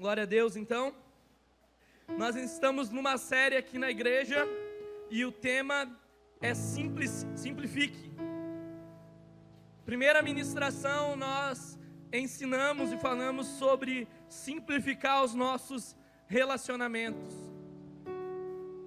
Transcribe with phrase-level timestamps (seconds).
[0.00, 0.94] Glória a Deus, então.
[2.16, 4.48] Nós estamos numa série aqui na igreja
[5.10, 5.94] e o tema
[6.40, 8.10] é simples, simplifique.
[9.84, 11.78] Primeira ministração nós
[12.10, 15.94] ensinamos e falamos sobre simplificar os nossos
[16.26, 17.34] relacionamentos.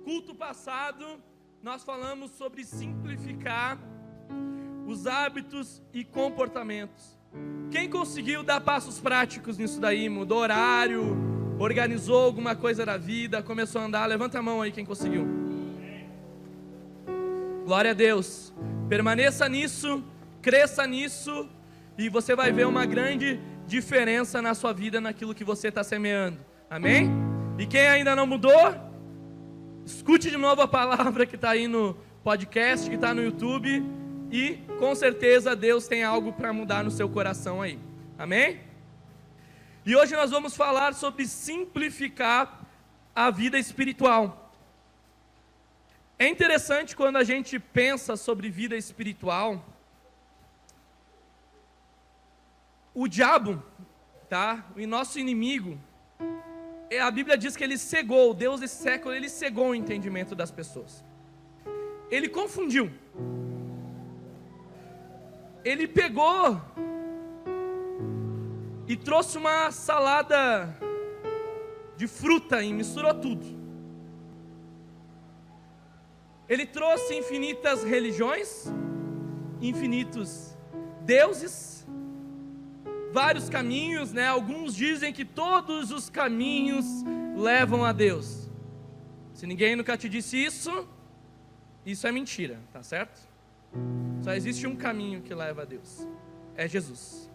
[0.04, 1.22] Culto passado
[1.62, 3.78] nós falamos sobre simplificar
[4.88, 7.23] os hábitos e comportamentos.
[7.72, 10.08] Quem conseguiu dar passos práticos nisso daí?
[10.08, 11.18] Mudou horário,
[11.58, 14.06] organizou alguma coisa da vida, começou a andar?
[14.06, 15.26] Levanta a mão aí quem conseguiu.
[17.66, 18.54] Glória a Deus.
[18.88, 20.04] Permaneça nisso,
[20.42, 21.50] cresça nisso
[21.98, 26.38] e você vai ver uma grande diferença na sua vida naquilo que você está semeando.
[26.70, 27.10] Amém?
[27.58, 28.76] E quem ainda não mudou,
[29.86, 33.84] escute de novo a palavra que está aí no podcast, que está no YouTube
[34.34, 37.78] e com certeza Deus tem algo para mudar no seu coração aí.
[38.18, 38.62] Amém?
[39.86, 42.66] E hoje nós vamos falar sobre simplificar
[43.16, 44.52] a vida espiritual.
[46.18, 49.64] É interessante quando a gente pensa sobre vida espiritual.
[52.92, 53.62] O diabo,
[54.28, 54.66] tá?
[54.76, 55.80] O nosso inimigo,
[56.90, 60.50] é, a Bíblia diz que ele cegou, Deus desse século, ele cegou o entendimento das
[60.50, 61.06] pessoas.
[62.10, 62.92] Ele confundiu
[65.64, 66.62] ele pegou
[68.88, 70.78] e trouxe uma salada
[71.96, 73.46] de fruta e misturou tudo.
[76.50, 78.66] Ele trouxe infinitas religiões,
[79.62, 80.56] infinitos
[81.02, 81.88] deuses,
[83.14, 84.28] vários caminhos, né?
[84.28, 86.86] Alguns dizem que todos os caminhos
[87.36, 88.50] levam a Deus.
[89.34, 90.88] Se ninguém nunca te disse isso,
[91.86, 93.28] isso é mentira, tá certo?
[94.24, 96.08] Só existe um caminho que leva a Deus:
[96.56, 97.30] é Jesus.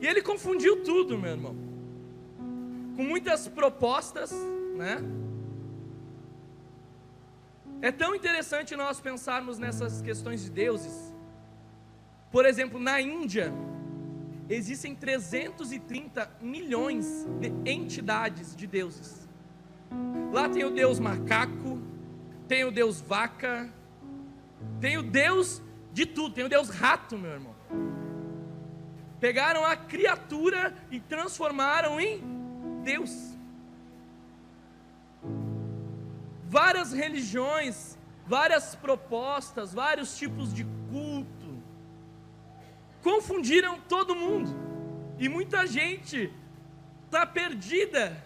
[0.00, 1.54] E ele confundiu tudo, meu irmão.
[2.96, 4.32] Com muitas propostas,
[4.74, 5.02] né?
[7.82, 11.14] É tão interessante nós pensarmos nessas questões de deuses.
[12.30, 13.52] Por exemplo, na Índia,
[14.48, 19.28] existem 330 milhões de entidades de deuses.
[20.32, 21.79] Lá tem o deus macaco,
[22.50, 23.72] tem o Deus vaca,
[24.80, 25.62] tem o Deus
[25.92, 27.54] de tudo, tem o Deus rato, meu irmão.
[29.20, 32.20] Pegaram a criatura e transformaram em
[32.82, 33.12] Deus.
[36.48, 37.96] Várias religiões,
[38.26, 41.62] várias propostas, vários tipos de culto,
[43.00, 44.50] confundiram todo mundo,
[45.20, 46.32] e muita gente
[47.06, 48.20] está perdida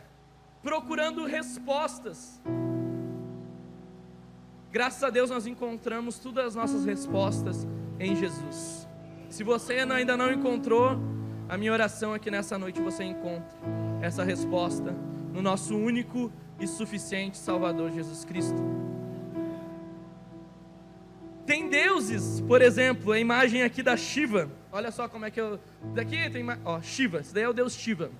[0.63, 2.41] procurando respostas.
[4.75, 7.65] Graças a Deus nós encontramos todas as nossas respostas
[8.01, 8.89] em Jesus.
[9.31, 10.99] Se você ainda não encontrou,
[11.49, 13.57] a minha oração aqui nessa noite você encontre
[14.03, 14.91] essa resposta
[15.33, 18.61] no nosso único e suficiente Salvador Jesus Cristo.
[21.47, 24.51] Tem deuses, por exemplo, a imagem aqui da Shiva.
[24.73, 25.61] Olha só como é que eu.
[25.95, 26.45] Daqui tem.
[26.65, 28.11] Ó, Shiva, esse daí é o deus Shiva.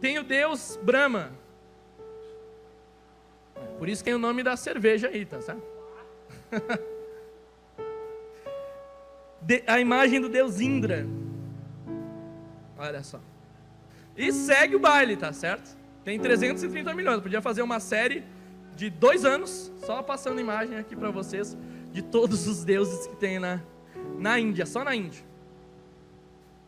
[0.00, 1.42] Tem o deus Brahma.
[3.78, 5.62] Por isso tem o nome da cerveja aí, tá certo?
[9.66, 11.06] a imagem do deus Indra.
[12.78, 13.20] Olha só.
[14.16, 15.76] E segue o baile, tá certo?
[16.04, 17.20] Tem 330 milhões.
[17.20, 18.24] podia fazer uma série
[18.76, 21.56] de dois anos, só passando imagem aqui para vocês,
[21.92, 23.60] de todos os deuses que tem na,
[24.18, 25.24] na Índia, só na Índia.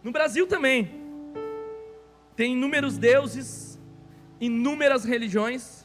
[0.02, 1.04] No Brasil também.
[2.34, 3.78] Tem inúmeros deuses,
[4.40, 5.75] inúmeras religiões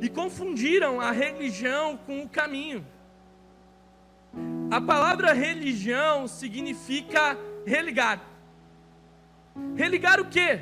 [0.00, 2.86] e confundiram a religião com o caminho.
[4.70, 8.20] A palavra religião significa religar.
[9.74, 10.60] Religar o quê?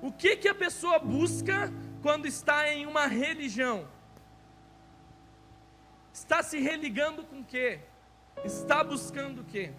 [0.00, 3.86] O que que a pessoa busca quando está em uma religião?
[6.12, 7.80] Está se religando com o quê?
[8.44, 9.72] Está buscando o quê?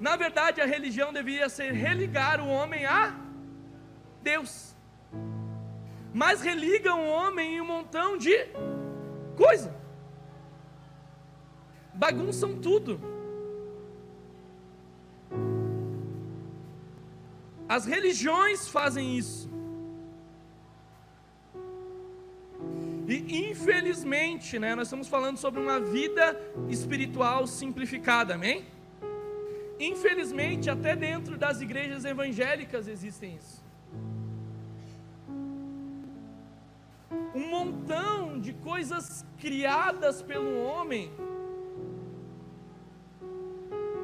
[0.00, 3.14] Na verdade, a religião deveria ser religar o homem a
[4.22, 4.74] Deus.
[6.12, 8.34] Mas religam o homem em um montão de
[9.36, 9.74] coisa.
[11.94, 13.00] Bagunçam tudo.
[17.68, 19.50] As religiões fazem isso.
[23.08, 26.38] E infelizmente, né, nós estamos falando sobre uma vida
[26.68, 28.64] espiritual simplificada, amém?
[29.78, 33.62] Infelizmente, até dentro das igrejas evangélicas existem isso.
[37.52, 41.12] Montão de coisas criadas pelo homem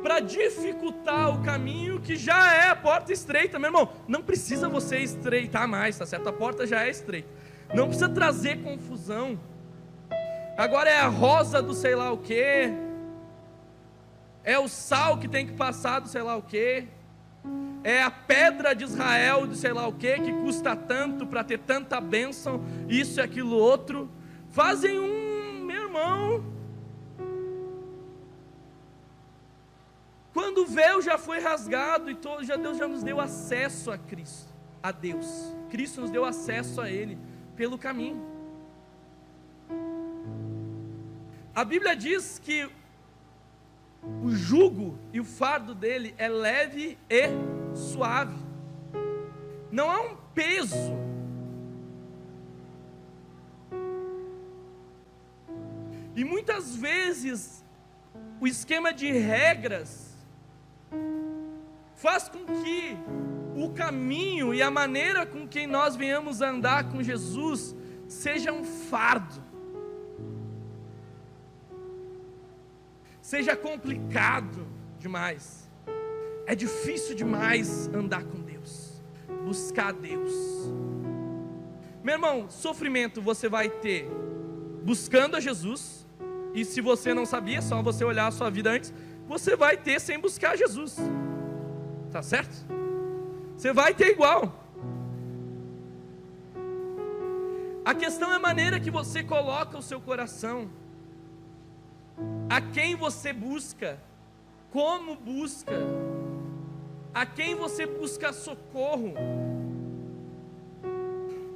[0.03, 3.91] para dificultar o caminho que já é a porta estreita, meu irmão.
[4.07, 6.29] Não precisa você estreitar mais, tá certo?
[6.29, 7.29] A porta já é estreita.
[7.73, 9.41] Não precisa trazer confusão.
[10.57, 12.71] Agora é a rosa do sei lá o que.
[14.45, 16.87] É o sal que tem que passar do sei lá o que.
[17.89, 21.59] É a pedra de Israel do sei lá o que que custa tanto para ter
[21.61, 24.11] tanta bênção, isso e aquilo outro.
[24.51, 26.45] Fazem um, meu irmão,
[30.35, 33.97] Quando o véu já foi rasgado e todo, já Deus já nos deu acesso a
[33.97, 34.53] Cristo,
[34.83, 35.27] a Deus.
[35.71, 37.17] Cristo nos deu acesso a Ele
[37.57, 38.23] pelo caminho.
[41.55, 42.69] A Bíblia diz que
[44.23, 48.37] o jugo e o fardo dele é leve e suave.
[49.71, 50.97] Não há um peso.
[56.17, 57.65] E muitas vezes
[58.41, 60.17] o esquema de regras
[61.95, 62.97] faz com que
[63.57, 67.75] o caminho e a maneira com que nós venhamos andar com Jesus
[68.09, 69.43] seja um fardo,
[73.21, 74.67] seja complicado
[74.99, 75.68] demais,
[76.49, 79.03] é difícil demais andar com Deus,
[79.45, 80.33] buscar Deus.
[82.03, 84.09] Meu irmão, sofrimento você vai ter
[84.83, 86.07] buscando a Jesus,
[86.55, 88.95] e se você não sabia, só você olhar a sua vida antes,
[89.27, 90.97] você vai ter sem buscar Jesus.
[92.11, 92.67] Tá certo?
[93.55, 94.65] Você vai ter igual.
[97.85, 100.71] A questão é a maneira que você coloca o seu coração.
[102.49, 104.01] A quem você busca,
[104.71, 105.75] como busca,
[107.21, 109.15] a quem você busca socorro.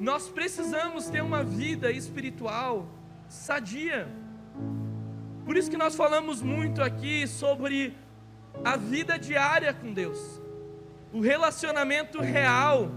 [0.01, 2.89] Nós precisamos ter uma vida espiritual
[3.29, 4.09] sadia.
[5.45, 7.97] Por isso que nós falamos muito aqui sobre
[8.65, 10.41] a vida diária com Deus
[11.13, 12.91] o relacionamento real.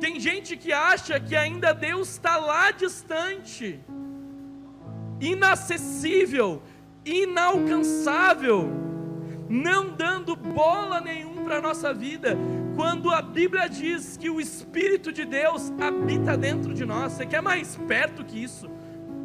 [0.00, 3.80] Tem gente que acha que ainda Deus está lá distante,
[5.20, 6.62] inacessível,
[7.04, 8.87] inalcançável,
[9.48, 12.36] não dando bola nenhum para a nossa vida,
[12.76, 17.12] quando a Bíblia diz que o Espírito de Deus habita dentro de nós.
[17.12, 18.68] Você quer mais perto que isso?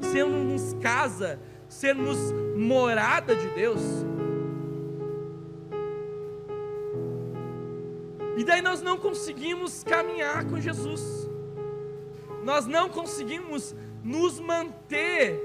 [0.01, 2.17] Sermos casa, sermos
[2.55, 3.81] morada de Deus.
[8.35, 11.29] E daí nós não conseguimos caminhar com Jesus.
[12.43, 15.39] Nós não conseguimos nos manter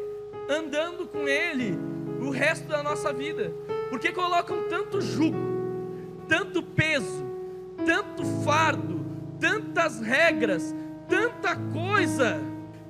[0.49, 1.79] andando com Ele
[2.21, 3.53] o resto da nossa vida,
[3.91, 5.39] porque colocam tanto jugo,
[6.29, 7.25] tanto peso,
[7.85, 9.05] tanto fardo,
[9.41, 10.75] tantas regras,
[11.09, 12.41] tanta coisa,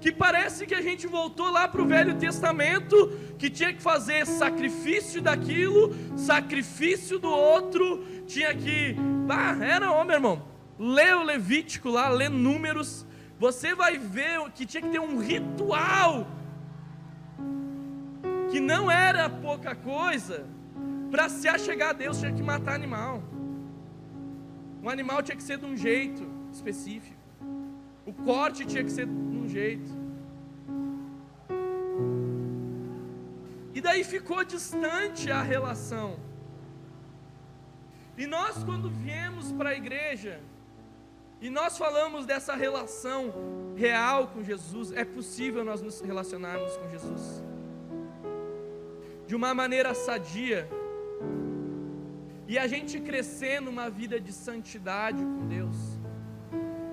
[0.00, 4.27] que parece que a gente voltou lá para o Velho Testamento, que tinha que fazer
[4.27, 8.97] sacrifício daquilo, sacrifício do outro, tinha que.
[9.29, 10.43] Ah, era homem, irmão.
[10.79, 13.05] Lê o Levítico lá, lê números.
[13.39, 16.27] Você vai ver que tinha que ter um ritual.
[18.50, 20.47] Que não era pouca coisa.
[21.10, 23.22] Para se achegar a Deus, tinha que matar animal.
[24.82, 27.16] Um animal tinha que ser de um jeito específico.
[28.06, 29.90] O corte tinha que ser de um jeito.
[33.75, 36.18] E daí ficou distante a relação.
[38.16, 40.40] E nós, quando viemos para a igreja,
[41.40, 43.33] e nós falamos dessa relação
[43.76, 47.42] real com Jesus, é possível nós nos relacionarmos com Jesus
[49.28, 50.66] de uma maneira sadia,
[52.49, 55.76] e a gente crescer numa vida de santidade com Deus.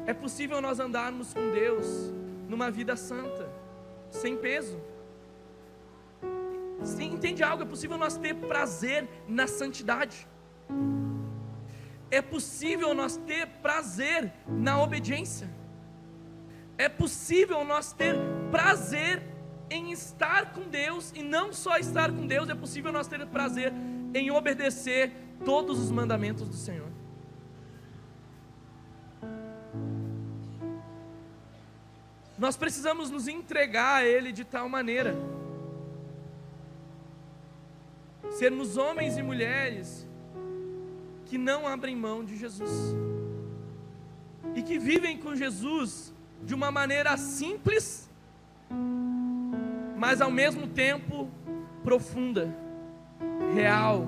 [0.05, 2.13] É possível nós andarmos com Deus
[2.47, 3.49] numa vida santa,
[4.11, 4.79] sem peso.
[6.99, 7.63] Entende algo?
[7.63, 10.27] É possível nós ter prazer na santidade
[12.15, 15.49] é possível nós ter prazer na obediência.
[16.77, 18.15] É possível nós ter
[18.51, 19.21] prazer
[19.69, 23.73] em estar com Deus e não só estar com Deus, é possível nós ter prazer
[24.13, 25.11] em obedecer
[25.43, 26.89] todos os mandamentos do Senhor.
[32.37, 35.15] Nós precisamos nos entregar a Ele de tal maneira,
[38.31, 40.05] sermos homens e mulheres
[41.25, 42.95] que não abrem mão de Jesus
[44.53, 46.13] e que vivem com Jesus
[46.43, 48.09] de uma maneira simples,
[49.97, 51.29] mas ao mesmo tempo
[51.83, 52.53] profunda,
[53.53, 54.07] real.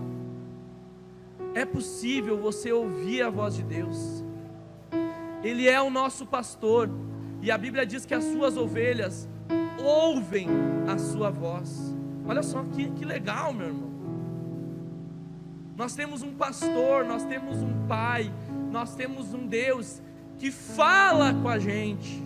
[1.58, 4.24] É possível você ouvir a voz de Deus,
[5.44, 6.88] Ele é o nosso pastor,
[7.42, 9.28] E a Bíblia diz que as suas ovelhas
[9.84, 10.50] ouvem
[10.88, 11.96] a sua voz.
[12.28, 13.90] Olha só que, que legal, meu irmão.
[15.76, 18.32] Nós temos um pastor, nós temos um pai,
[18.72, 20.00] nós temos um Deus
[20.38, 22.24] que fala com a gente.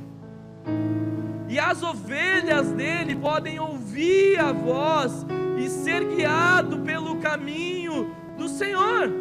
[1.48, 5.26] E as ovelhas dele podem ouvir a voz
[5.58, 9.21] e ser guiado pelo caminho do Senhor.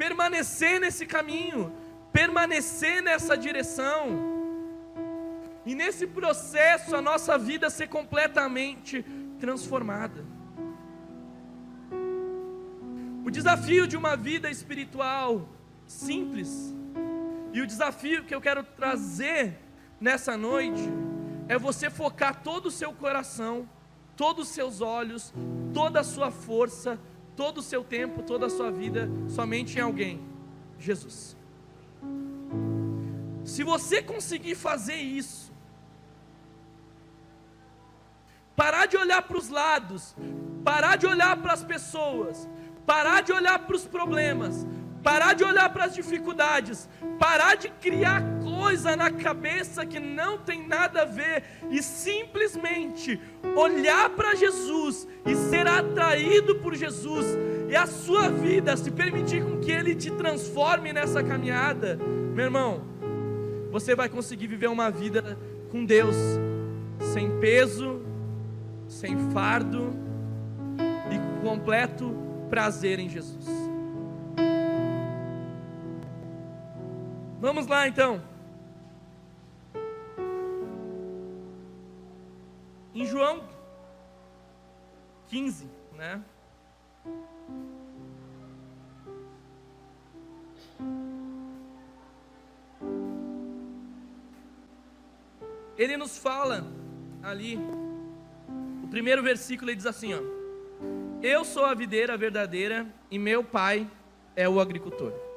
[0.00, 1.70] Permanecer nesse caminho,
[2.10, 3.98] permanecer nessa direção.
[5.66, 9.04] E nesse processo a nossa vida ser completamente
[9.38, 10.24] transformada.
[13.26, 15.46] O desafio de uma vida espiritual
[15.86, 16.74] simples,
[17.52, 19.58] e o desafio que eu quero trazer
[20.00, 20.80] nessa noite,
[21.46, 23.68] é você focar todo o seu coração,
[24.16, 25.34] todos os seus olhos,
[25.74, 26.98] toda a sua força,
[27.40, 30.20] todo o seu tempo, toda a sua vida, somente em alguém:
[30.78, 31.34] Jesus.
[33.42, 35.50] Se você conseguir fazer isso,
[38.54, 40.14] parar de olhar para os lados,
[40.62, 42.46] parar de olhar para as pessoas,
[42.84, 44.66] parar de olhar para os problemas,
[45.02, 46.88] parar de olhar para as dificuldades,
[47.18, 51.44] parar de criar coisa na cabeça que não tem nada a ver.
[51.70, 53.20] E simplesmente
[53.56, 57.26] olhar para Jesus e ser atraído por Jesus.
[57.68, 61.98] E a sua vida se permitir com que ele te transforme nessa caminhada,
[62.34, 62.82] meu irmão,
[63.70, 65.38] você vai conseguir viver uma vida
[65.70, 66.16] com Deus
[67.12, 68.02] sem peso,
[68.88, 69.94] sem fardo
[71.10, 72.14] e com completo
[72.50, 73.59] prazer em Jesus.
[77.40, 78.22] Vamos lá então.
[82.94, 83.42] Em João
[85.28, 85.66] 15,
[85.96, 86.22] né?
[95.78, 96.66] Ele nos fala
[97.22, 97.58] ali
[98.90, 100.20] primeiro versículo ele diz assim: ó,
[101.22, 103.88] Eu sou a videira verdadeira e meu pai
[104.36, 105.29] é o agricultor.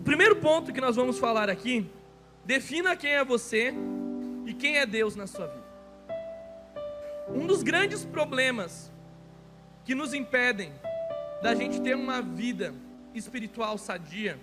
[0.00, 1.86] O primeiro ponto que nós vamos falar aqui,
[2.42, 3.74] defina quem é você
[4.46, 5.66] e quem é Deus na sua vida.
[7.28, 8.90] Um dos grandes problemas
[9.84, 10.72] que nos impedem
[11.42, 12.74] da gente ter uma vida
[13.14, 14.40] espiritual sadia,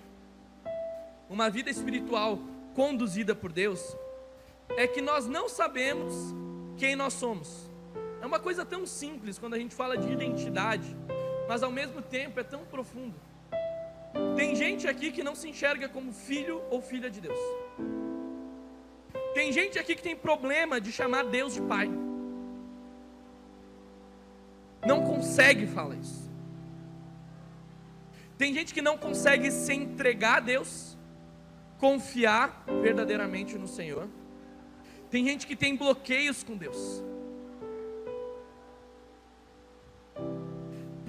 [1.28, 2.38] uma vida espiritual
[2.72, 3.96] conduzida por Deus,
[4.76, 6.14] é que nós não sabemos
[6.76, 7.68] quem nós somos.
[8.22, 10.96] É uma coisa tão simples quando a gente fala de identidade,
[11.48, 13.27] mas ao mesmo tempo é tão profundo.
[14.36, 17.38] Tem gente aqui que não se enxerga como filho ou filha de Deus.
[19.34, 21.88] Tem gente aqui que tem problema de chamar Deus de pai.
[24.86, 26.28] Não consegue falar isso.
[28.36, 30.96] Tem gente que não consegue se entregar a Deus,
[31.78, 34.08] confiar verdadeiramente no Senhor.
[35.10, 37.02] Tem gente que tem bloqueios com Deus.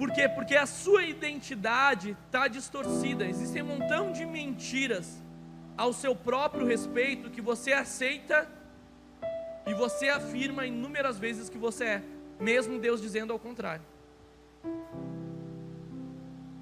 [0.00, 0.26] Por quê?
[0.30, 3.26] Porque a sua identidade está distorcida.
[3.26, 5.22] Existem um montão de mentiras
[5.76, 8.50] ao seu próprio respeito que você aceita
[9.66, 12.02] e você afirma inúmeras vezes que você é,
[12.40, 13.84] mesmo Deus dizendo ao contrário.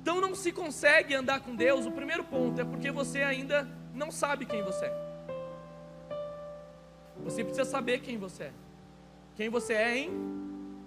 [0.02, 1.86] Então não se consegue andar com Deus.
[1.86, 5.08] O primeiro ponto é porque você ainda não sabe quem você é.
[7.22, 8.52] Você precisa saber quem você é.
[9.36, 10.10] Quem você é em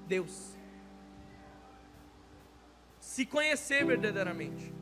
[0.05, 0.59] Deus
[3.11, 4.73] se conhecer verdadeiramente.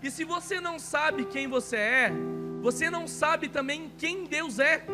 [0.00, 2.12] E se você não sabe quem você é,
[2.60, 4.86] você não sabe também quem Deus é.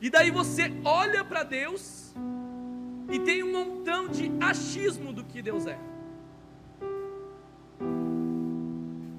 [0.00, 2.14] E daí você olha para Deus
[3.10, 5.78] e tem um montão de achismo do que Deus é.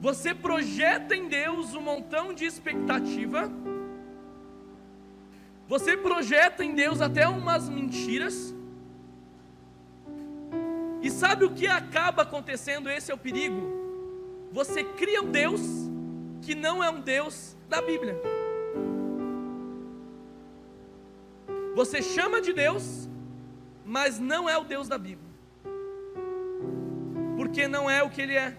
[0.02, 3.52] Você projeta em Deus um montão de expectativa.
[5.68, 8.58] Você projeta em Deus até umas mentiras.
[11.02, 12.90] E sabe o que acaba acontecendo?
[12.90, 13.62] Esse é o perigo.
[14.52, 15.62] Você cria um Deus
[16.42, 18.20] que não é um Deus da Bíblia.
[21.76, 23.08] Você chama de Deus,
[23.86, 25.30] mas não é o Deus da Bíblia.
[27.38, 28.58] Porque não é o que ele é.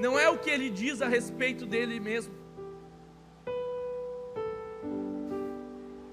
[0.00, 2.34] Não é o que ele diz a respeito dele mesmo.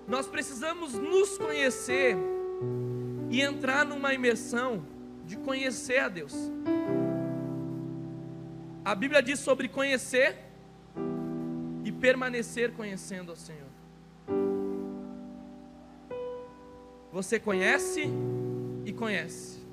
[0.07, 2.17] Nós precisamos nos conhecer
[3.29, 4.85] e entrar numa imersão
[5.31, 6.33] de conhecer a Deus.
[8.83, 10.37] A Bíblia diz sobre conhecer
[11.85, 13.69] e permanecer conhecendo ao Senhor.
[17.13, 18.09] Você conhece
[18.85, 19.65] e conhece.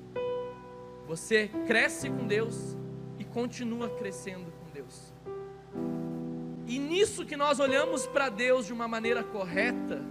[1.05, 2.77] Você cresce com Deus
[3.17, 5.11] e continua crescendo com Deus.
[6.67, 10.01] E nisso que nós olhamos para Deus de uma maneira correta,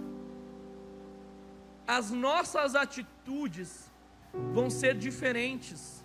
[1.87, 3.88] as nossas atitudes
[4.53, 6.03] vão ser diferentes,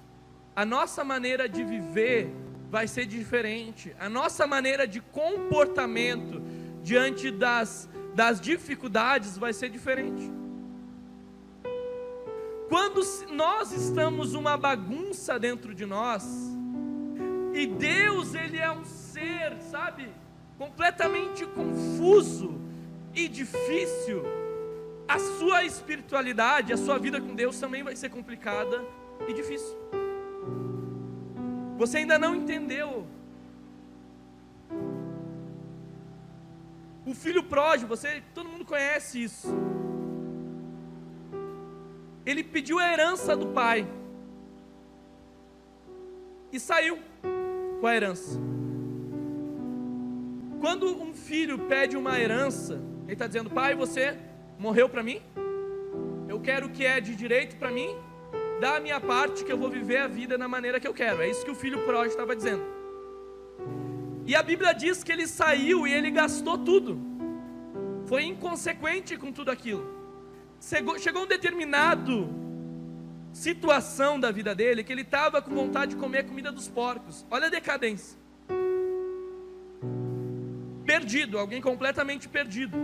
[0.54, 2.30] a nossa maneira de viver
[2.70, 6.42] vai ser diferente, a nossa maneira de comportamento
[6.82, 10.30] diante das, das dificuldades vai ser diferente.
[12.68, 13.00] Quando
[13.30, 16.24] nós estamos uma bagunça dentro de nós,
[17.52, 20.08] e Deus, Ele é um ser, sabe,
[20.58, 22.60] completamente confuso
[23.14, 24.24] e difícil,
[25.06, 28.82] a sua espiritualidade, a sua vida com Deus também vai ser complicada
[29.28, 29.76] e difícil.
[31.76, 33.06] Você ainda não entendeu.
[37.06, 39.48] O filho pródigo, você, todo mundo conhece isso.
[42.24, 43.86] Ele pediu a herança do pai
[46.50, 46.98] e saiu
[47.80, 48.40] com a herança.
[50.60, 54.18] Quando um filho pede uma herança, ele está dizendo: Pai, você
[54.58, 55.20] morreu para mim,
[56.28, 57.94] eu quero o que é de direito para mim,
[58.60, 61.22] dá a minha parte que eu vou viver a vida na maneira que eu quero.
[61.22, 62.64] É isso que o filho pródigo estava dizendo.
[64.26, 66.98] E a Bíblia diz que ele saiu e ele gastou tudo,
[68.06, 69.92] foi inconsequente com tudo aquilo.
[70.60, 72.28] Chegou, chegou um determinado
[73.32, 77.26] situação da vida dele que ele estava com vontade de comer a comida dos porcos.
[77.30, 78.24] Olha a decadência
[80.84, 82.76] perdido, alguém completamente perdido.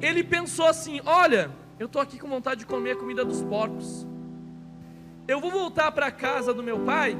[0.00, 4.06] Ele pensou assim: Olha, eu estou aqui com vontade de comer a comida dos porcos.
[5.28, 7.16] Eu vou voltar para a casa do meu pai,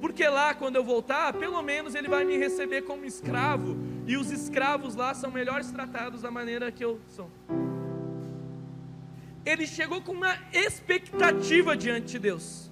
[0.00, 3.76] porque lá, quando eu voltar, pelo menos ele vai me receber como escravo,
[4.06, 7.30] e os escravos lá são melhores tratados da maneira que eu sou.
[9.46, 12.70] Ele chegou com uma expectativa diante de Deus,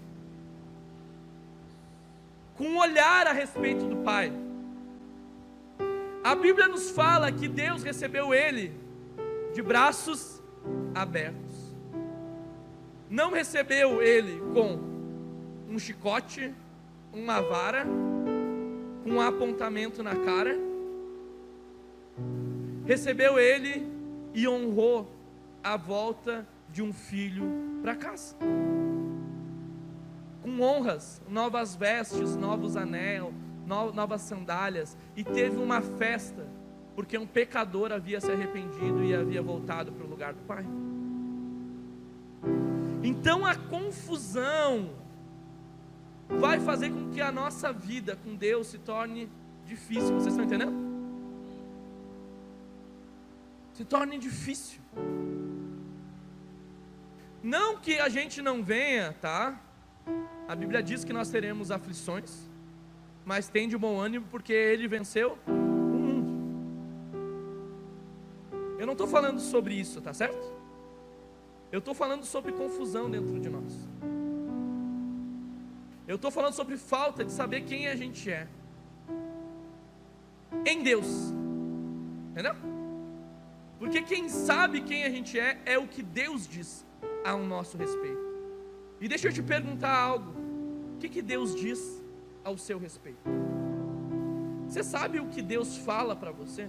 [2.56, 4.32] com um olhar a respeito do Pai.
[6.24, 8.81] A Bíblia nos fala que Deus recebeu ele
[9.52, 10.42] de braços
[10.94, 11.52] abertos.
[13.08, 14.78] Não recebeu ele com
[15.68, 16.54] um chicote,
[17.12, 17.86] uma vara,
[19.02, 20.56] com um apontamento na cara.
[22.86, 23.86] Recebeu ele
[24.34, 25.10] e honrou
[25.62, 27.44] a volta de um filho
[27.82, 28.34] para casa.
[30.42, 33.24] Com honras, novas vestes, novos anéis,
[33.66, 36.46] novas sandálias e teve uma festa,
[36.94, 40.64] porque um pecador havia se arrependido e havia voltado para o lugar do Pai.
[43.02, 44.90] Então a confusão
[46.28, 49.28] vai fazer com que a nossa vida com Deus se torne
[49.66, 50.14] difícil.
[50.14, 50.74] Vocês estão entendendo?
[53.74, 54.80] Se torne difícil.
[57.42, 59.60] Não que a gente não venha, tá?
[60.46, 62.52] A Bíblia diz que nós teremos aflições
[63.24, 65.38] mas tem de bom ânimo porque ele venceu
[68.92, 70.52] não estou falando sobre isso, tá certo?
[71.70, 73.88] Eu estou falando sobre confusão dentro de nós.
[76.06, 78.46] Eu estou falando sobre falta de saber quem a gente é.
[80.66, 81.06] Em Deus.
[82.32, 82.54] Entendeu?
[83.78, 86.84] Porque quem sabe quem a gente é, é o que Deus diz
[87.24, 88.20] ao nosso respeito.
[89.00, 90.32] E deixa eu te perguntar algo.
[90.96, 92.02] O que, que Deus diz
[92.44, 93.22] ao seu respeito.
[94.68, 96.68] Você sabe o que Deus fala para você?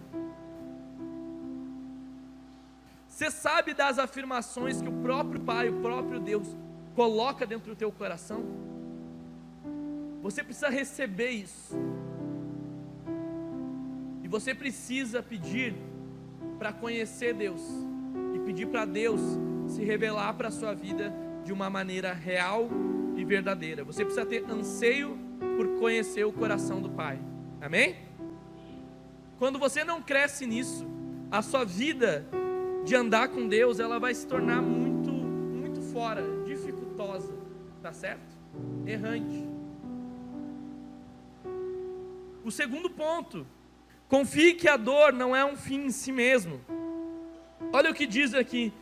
[3.13, 6.47] Você sabe das afirmações que o próprio Pai, o próprio Deus,
[6.95, 8.43] coloca dentro do teu coração?
[10.23, 11.75] Você precisa receber isso.
[14.23, 15.75] E você precisa pedir
[16.57, 17.61] para conhecer Deus
[18.33, 19.21] e pedir para Deus
[19.67, 21.13] se revelar para a sua vida
[21.45, 22.67] de uma maneira real
[23.15, 23.83] e verdadeira.
[23.83, 25.15] Você precisa ter anseio
[25.55, 27.19] por conhecer o coração do Pai.
[27.61, 27.95] Amém?
[29.37, 30.87] Quando você não cresce nisso,
[31.29, 32.25] a sua vida
[32.83, 37.33] de andar com Deus, ela vai se tornar muito, muito fora, dificultosa,
[37.81, 38.35] tá certo?
[38.85, 39.47] Errante.
[42.43, 43.47] O segundo ponto,
[44.07, 46.59] confie que a dor não é um fim em si mesmo.
[47.71, 48.73] Olha o que diz aqui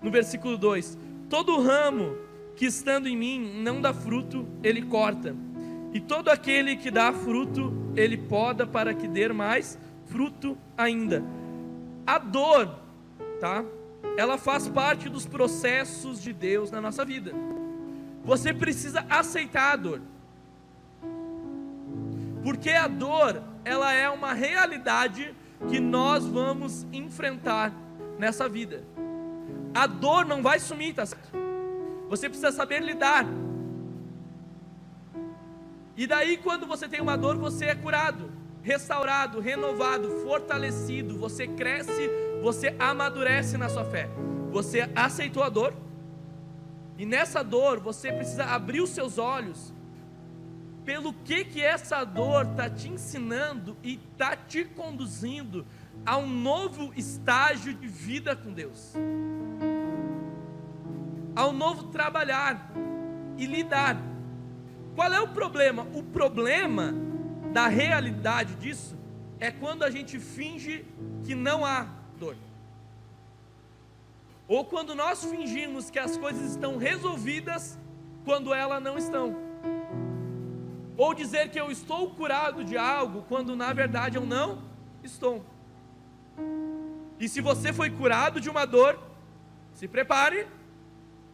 [0.00, 0.98] no versículo 2:
[1.30, 2.16] Todo ramo
[2.54, 5.34] que estando em mim não dá fruto, ele corta
[5.96, 11.24] e todo aquele que dá fruto, ele poda para que dê mais fruto ainda.
[12.06, 12.78] A dor,
[13.40, 13.64] tá?
[14.16, 17.32] Ela faz parte dos processos de Deus na nossa vida.
[18.24, 20.00] Você precisa aceitar a dor.
[22.42, 25.34] Porque a dor, ela é uma realidade
[25.68, 27.72] que nós vamos enfrentar
[28.18, 28.84] nessa vida.
[29.74, 31.28] A dor não vai sumir, tá certo?
[32.08, 33.26] Você precisa saber lidar
[35.96, 38.30] E daí, quando você tem uma dor, você é curado,
[38.62, 41.18] restaurado, renovado, fortalecido.
[41.18, 42.10] Você cresce,
[42.46, 44.08] você amadurece na sua fé.
[44.52, 45.74] Você aceitou a dor,
[46.96, 49.74] e nessa dor você precisa abrir os seus olhos
[50.84, 55.66] pelo que que essa dor está te ensinando e está te conduzindo
[56.06, 58.94] a um novo estágio de vida com Deus,
[61.34, 62.70] a um novo trabalhar
[63.36, 64.00] e lidar.
[64.94, 65.82] Qual é o problema?
[65.92, 66.94] O problema
[67.52, 68.96] da realidade disso
[69.40, 70.84] é quando a gente finge
[71.24, 72.36] que não há dor.
[74.48, 77.78] Ou quando nós fingimos que as coisas estão resolvidas
[78.24, 79.36] quando elas não estão.
[80.96, 84.62] Ou dizer que eu estou curado de algo quando na verdade eu não
[85.02, 85.44] estou.
[87.18, 88.98] E se você foi curado de uma dor,
[89.72, 90.46] se prepare,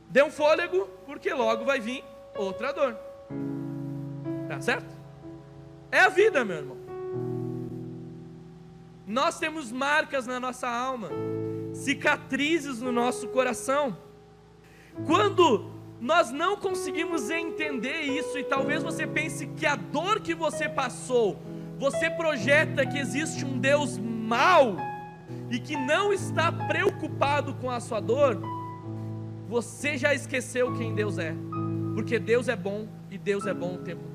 [0.09, 2.97] dê um fôlego, porque logo vai vir outra dor.
[4.49, 4.95] Tá certo?
[5.91, 6.82] É a vida, meu irmão.
[9.13, 11.11] Nós temos marcas na nossa alma,
[11.75, 13.95] cicatrizes no nosso coração.
[15.05, 15.71] Quando
[16.01, 21.39] nós não conseguimos entender isso, e talvez você pense que a dor que você passou,
[21.79, 24.79] você projeta que existe um Deus mau
[25.51, 28.41] e que não está preocupado com a sua dor,
[29.47, 31.35] você já esqueceu quem Deus é,
[31.95, 34.12] porque Deus é bom e Deus é bom o tempo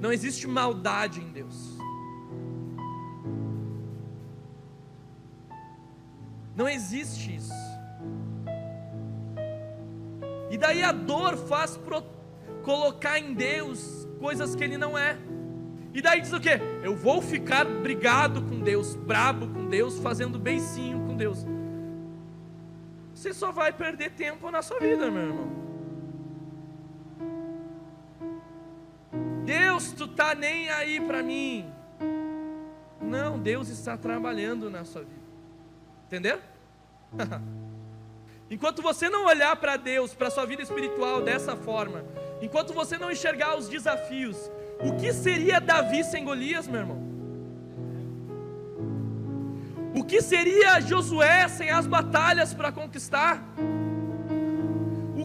[0.00, 1.76] Não existe maldade em Deus.
[6.54, 7.52] Não existe isso.
[10.50, 12.02] E daí a dor faz pro...
[12.62, 15.16] colocar em Deus coisas que Ele não é.
[15.94, 16.60] E daí diz o quê?
[16.82, 21.44] Eu vou ficar brigado com Deus, brabo com Deus, fazendo beicinho com Deus.
[23.14, 25.67] Você só vai perder tempo na sua vida, meu irmão.
[29.78, 31.72] Deus, tu tá nem aí para mim.
[33.00, 35.22] Não, Deus está trabalhando na sua vida.
[36.06, 36.40] Entendeu?
[38.50, 42.02] Enquanto você não olhar para Deus, para sua vida espiritual dessa forma,
[42.40, 47.02] enquanto você não enxergar os desafios, o que seria Davi sem Golias, meu irmão?
[49.94, 53.44] O que seria Josué sem as batalhas para conquistar?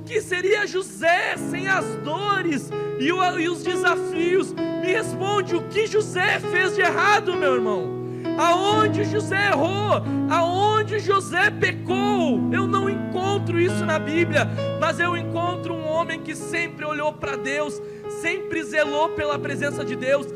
[0.03, 3.09] O que seria José sem as dores e,
[3.47, 4.51] os desafios?
[4.51, 8.03] Me responde, o que José fez de errado, meu irmão?
[8.37, 12.51] aonde José errou, aonde José pecou.
[12.51, 14.45] Eu não encontro isso na Bíblia,
[14.81, 17.81] mas eu encontro um homem que sempre olhou para Deus,
[18.21, 20.27] sempre zelou pela presença de Deus,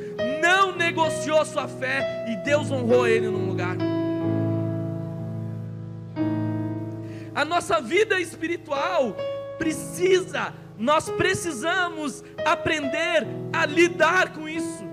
[0.42, 3.76] não negociou sua fé e Deus honrou ele num lugar.
[7.36, 9.16] A nossa vida espiritual
[9.58, 14.86] precisa, nós precisamos aprender a lidar com isso.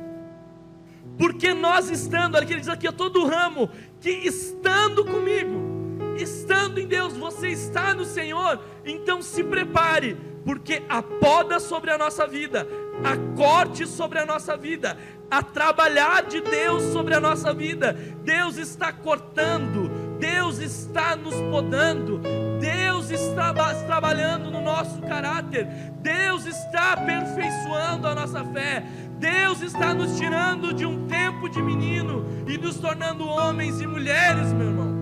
[1.19, 6.81] Porque nós estando, olha que ele diz aqui, a todo ramo, que estando comigo, estando
[6.81, 12.27] em Deus, você está no Senhor, então se prepare, porque a poda sobre a nossa
[12.27, 12.67] vida,
[13.03, 14.99] a corte sobre a nossa vida,
[15.31, 22.21] a trabalhar de Deus sobre a nossa vida, Deus está cortando, Deus está nos podando,
[22.61, 23.53] Deus está
[23.87, 25.67] trabalhando no nosso caráter,
[26.01, 28.85] Deus está aperfeiçoando a nossa fé,
[29.19, 34.53] Deus está nos tirando de um tempo de menino e nos tornando homens e mulheres,
[34.53, 34.95] meu irmão.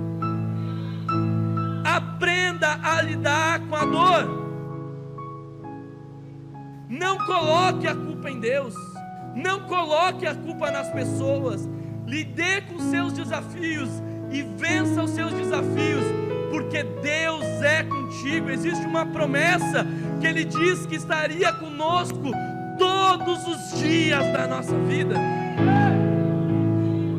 [1.84, 4.42] Aprenda a lidar com a dor.
[6.88, 8.74] Não coloque a culpa em Deus.
[9.34, 11.68] Não coloque a culpa nas pessoas.
[12.06, 13.88] Lide com seus desafios
[14.32, 16.04] e vença os seus desafios,
[16.52, 18.50] porque Deus é contigo.
[18.50, 19.86] Existe uma promessa
[20.20, 22.30] que Ele diz que estaria conosco
[22.78, 25.16] todos os dias da nossa vida.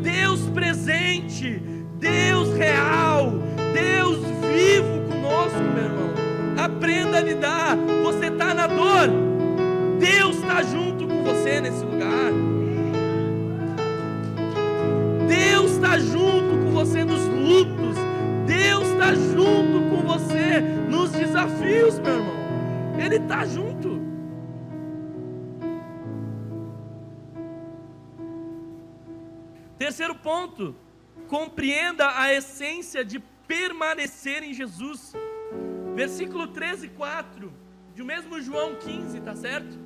[0.03, 1.59] Deus presente,
[1.97, 3.33] Deus real,
[3.73, 4.19] Deus
[4.53, 6.13] vivo conosco, meu irmão.
[6.63, 7.75] Aprenda a lidar.
[8.03, 9.09] Você está na dor,
[9.99, 12.31] Deus está junto com você nesse lugar.
[15.27, 17.32] Deus está junto com você nos
[19.15, 22.43] junto com você nos desafios, meu irmão.
[22.97, 24.01] Ele está junto.
[29.77, 30.75] Terceiro ponto,
[31.27, 35.13] compreenda a essência de permanecer em Jesus.
[35.95, 37.53] Versículo 13 e 4,
[37.93, 39.77] de mesmo João 15, tá certo?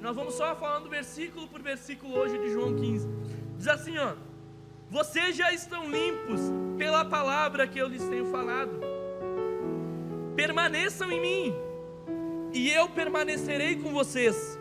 [0.00, 3.08] Nós vamos só falando versículo por versículo hoje de João 15.
[3.56, 4.14] Diz assim, ó:
[4.92, 6.38] Vocês já estão limpos
[6.76, 8.78] pela palavra que eu lhes tenho falado.
[10.36, 11.54] Permaneçam em mim,
[12.52, 14.58] e eu permanecerei com vocês.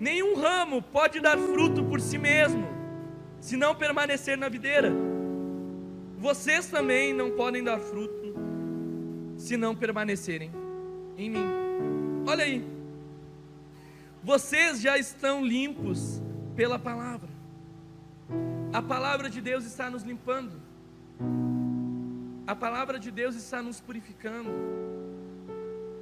[0.00, 2.66] Nenhum ramo pode dar fruto por si mesmo,
[3.40, 4.90] se não permanecer na videira.
[6.16, 8.34] Vocês também não podem dar fruto,
[9.36, 10.50] se não permanecerem
[11.14, 11.44] em mim.
[12.26, 12.64] Olha aí,
[14.24, 16.22] vocês já estão limpos
[16.56, 17.31] pela palavra.
[18.72, 20.58] A palavra de Deus está nos limpando.
[22.46, 24.50] A palavra de Deus está nos purificando.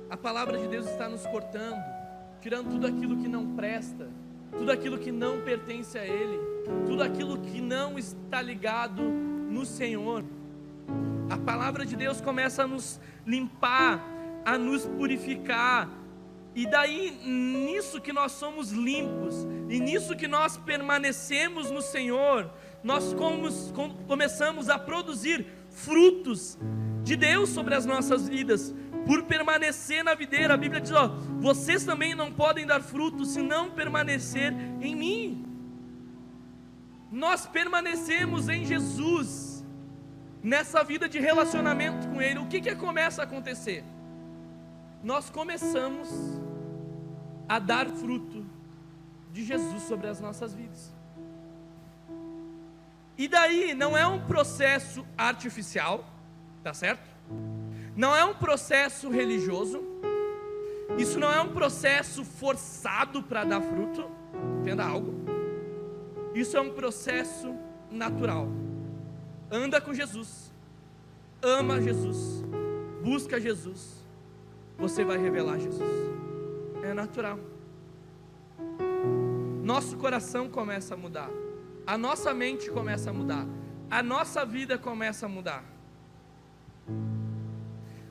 [0.08, 1.82] A palavra de Deus está nos cortando,
[2.40, 4.08] tirando tudo aquilo que não presta,
[4.56, 6.38] tudo aquilo que não pertence a Ele,
[6.86, 10.24] tudo aquilo que não está ligado no Senhor.
[11.28, 14.00] A palavra de Deus começa a nos limpar,
[14.44, 15.88] a nos purificar,
[16.54, 22.50] e daí, nisso que nós somos limpos, e nisso que nós permanecemos no Senhor,
[22.82, 23.14] nós
[24.06, 26.58] começamos a produzir frutos
[27.04, 28.74] de Deus sobre as nossas vidas,
[29.06, 30.54] por permanecer na videira.
[30.54, 31.08] A Bíblia diz: ó,
[31.38, 35.46] vocês também não podem dar frutos se não permanecer em mim.
[37.12, 39.64] Nós permanecemos em Jesus,
[40.42, 42.38] nessa vida de relacionamento com Ele.
[42.38, 43.84] O que que começa a acontecer?
[45.02, 46.39] Nós começamos
[47.50, 48.46] a dar fruto
[49.32, 50.94] de Jesus sobre as nossas vidas.
[53.18, 56.08] E daí não é um processo artificial,
[56.62, 57.10] tá certo?
[57.96, 59.82] Não é um processo religioso.
[60.96, 64.08] Isso não é um processo forçado para dar fruto.
[64.60, 65.12] Entenda algo?
[66.32, 67.52] Isso é um processo
[67.90, 68.46] natural.
[69.50, 70.52] Anda com Jesus.
[71.42, 72.44] Ama Jesus.
[73.02, 74.04] Busca Jesus.
[74.78, 76.09] Você vai revelar Jesus.
[76.82, 77.38] É natural.
[79.62, 81.30] Nosso coração começa a mudar.
[81.86, 83.46] A nossa mente começa a mudar.
[83.90, 85.64] A nossa vida começa a mudar.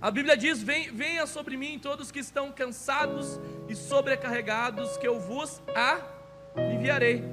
[0.01, 5.62] A Bíblia diz: Venha sobre mim todos que estão cansados e sobrecarregados, que eu vos
[6.55, 7.23] aliviarei.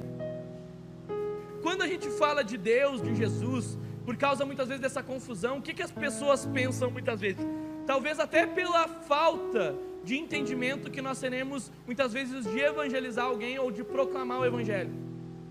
[1.61, 5.61] Quando a gente fala de Deus, de Jesus, por causa muitas vezes dessa confusão, o
[5.61, 7.45] que, que as pessoas pensam muitas vezes?
[7.85, 9.75] Talvez até pela falta
[10.07, 14.89] de entendimento que nós teremos muitas vezes de evangelizar alguém ou de proclamar o Evangelho.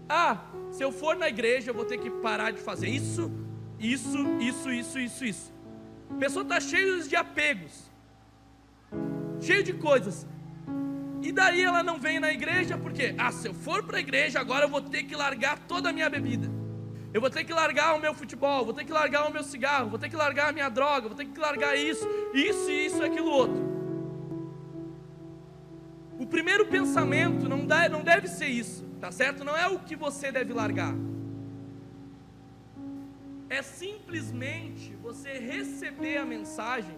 [0.09, 3.31] Ah, se eu for na igreja, eu vou ter que parar de fazer isso,
[3.79, 5.53] isso, isso, isso, isso, isso.
[6.09, 7.90] A pessoa está cheia de apegos,
[9.42, 10.27] cheio de coisas.
[11.21, 14.40] E daí ela não vem na igreja porque, ah, se eu for para a igreja,
[14.40, 16.51] agora eu vou ter que largar toda a minha bebida.
[17.12, 19.90] Eu vou ter que largar o meu futebol, vou ter que largar o meu cigarro,
[19.90, 23.31] vou ter que largar a minha droga, vou ter que largar isso, isso, isso, aquilo
[23.31, 23.76] outro.
[26.18, 29.44] O primeiro pensamento não, dá, não deve ser isso, tá certo?
[29.44, 30.94] Não é o que você deve largar.
[33.50, 36.96] É simplesmente você receber a mensagem,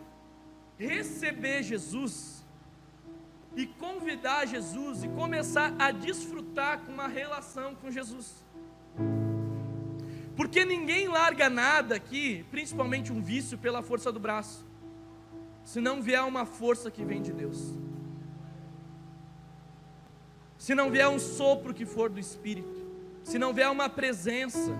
[0.78, 2.44] receber Jesus
[3.56, 8.44] e convidar Jesus e começar a desfrutar com uma relação com Jesus.
[10.36, 14.64] Porque ninguém larga nada aqui, principalmente um vício, pela força do braço,
[15.64, 17.74] se não vier uma força que vem de Deus
[20.68, 22.86] se não vier um sopro que for do Espírito,
[23.22, 24.70] se não vier uma presença,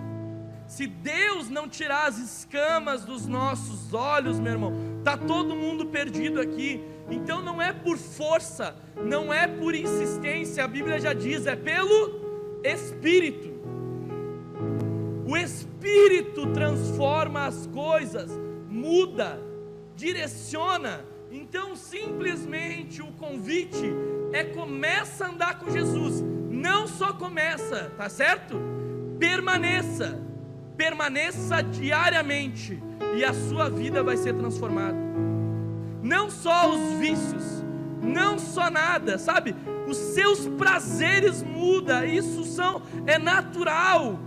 [0.67, 4.71] se Deus não tirar as escamas dos nossos olhos, meu irmão,
[5.03, 6.85] tá todo mundo perdido aqui.
[7.09, 12.59] Então não é por força, não é por insistência, a Bíblia já diz, é pelo
[12.63, 13.49] Espírito.
[15.25, 18.29] O Espírito transforma as coisas,
[18.69, 19.41] muda,
[19.95, 21.03] direciona.
[21.31, 23.91] Então simplesmente o convite
[24.31, 26.21] é começa a andar com Jesus.
[26.49, 28.59] Não só começa, tá certo?
[29.19, 30.19] Permaneça.
[30.77, 32.81] Permaneça diariamente
[33.15, 34.97] e a sua vida vai ser transformada.
[36.01, 37.63] Não só os vícios,
[38.01, 39.55] não só nada, sabe?
[39.87, 44.19] Os seus prazeres mudam, isso são é natural.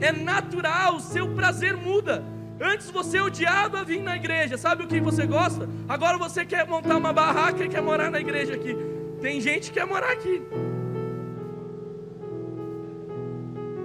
[0.00, 2.22] É natural, o seu prazer muda.
[2.60, 5.68] Antes você odiava vir na igreja, sabe o que você gosta?
[5.88, 8.74] Agora você quer montar uma barraca e quer morar na igreja aqui.
[9.20, 10.42] Tem gente que quer morar aqui.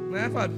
[0.09, 0.57] Não é, Fábio?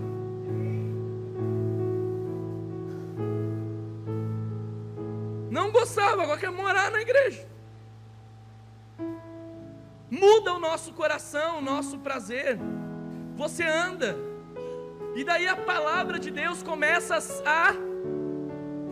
[5.49, 7.47] Não gostava, agora quer morar na igreja.
[10.09, 12.59] Muda o nosso coração, o nosso prazer.
[13.35, 14.15] Você anda,
[15.15, 17.73] e daí a palavra de Deus começa a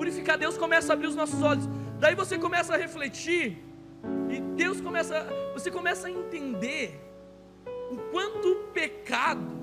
[0.02, 1.66] purificar, Deus começa a abrir os nossos olhos.
[2.00, 3.64] Daí você começa a refletir
[4.32, 7.00] e Deus começa, você começa a entender
[7.92, 9.56] o quanto o pecado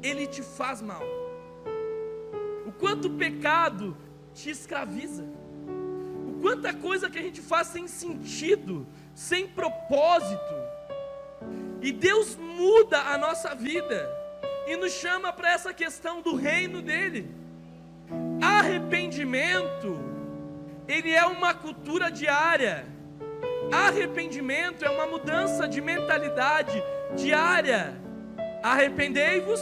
[0.00, 1.02] ele te faz mal.
[2.64, 3.96] O quanto o pecado
[4.32, 5.24] te escraviza.
[6.28, 10.54] O quanta coisa que a gente faz sem sentido, sem propósito.
[11.80, 14.08] E Deus muda a nossa vida
[14.64, 17.41] e nos chama para essa questão do reino dele.
[18.42, 19.98] Arrependimento,
[20.88, 22.84] ele é uma cultura diária.
[23.70, 26.82] Arrependimento é uma mudança de mentalidade
[27.14, 27.96] diária.
[28.62, 29.60] Arrependei-vos,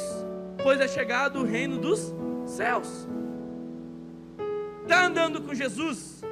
[0.63, 2.15] pois é chegado o reino dos
[2.47, 3.07] céus.
[4.83, 6.23] Está andando com Jesus?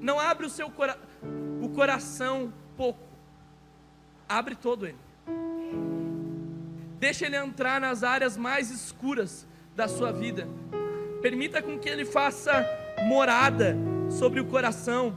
[0.00, 0.98] Não abre o seu cora
[1.62, 3.06] o coração pouco,
[4.26, 4.98] abre todo ele.
[6.98, 9.46] Deixa ele entrar nas áreas mais escuras
[9.76, 10.48] da sua vida.
[11.20, 12.64] Permita com que ele faça
[13.06, 13.76] morada
[14.08, 15.14] sobre o coração.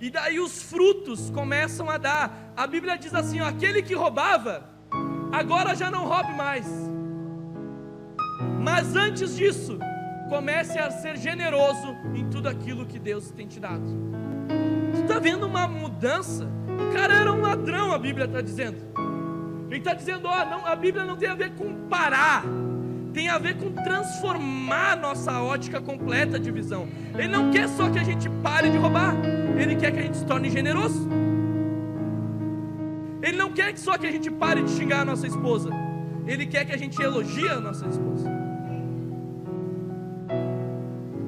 [0.00, 2.52] E daí os frutos começam a dar.
[2.56, 4.68] A Bíblia diz assim: ó, aquele que roubava,
[5.32, 6.66] agora já não roube mais.
[8.60, 9.78] Mas antes disso,
[10.28, 13.84] comece a ser generoso em tudo aquilo que Deus tem te dado.
[14.92, 16.48] Você está vendo uma mudança?
[16.88, 18.78] O cara era um ladrão, a Bíblia está dizendo.
[19.68, 22.44] Ele está dizendo: ó, não, a Bíblia não tem a ver com parar,
[23.12, 26.88] tem a ver com transformar nossa ótica completa de visão.
[27.14, 29.14] Ele não quer só que a gente pare de roubar,
[29.58, 31.08] ele quer que a gente se torne generoso.
[33.22, 35.70] Ele não quer só que a gente pare de xingar a nossa esposa,
[36.26, 38.30] ele quer que a gente elogie a nossa esposa.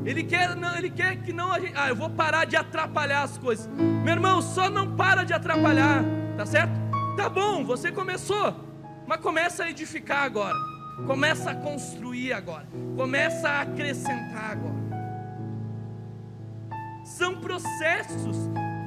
[0.04, 3.22] Ele quer, não, ele quer que não a gente, ah, eu vou parar de atrapalhar
[3.22, 3.68] as coisas.
[3.76, 6.02] Meu irmão, só não para de atrapalhar,
[6.36, 6.72] tá certo?
[7.16, 8.54] Tá bom, você começou,
[9.06, 10.69] mas começa a edificar agora.
[11.06, 12.66] Começa a construir agora.
[12.96, 14.80] Começa a acrescentar agora.
[17.04, 18.36] São processos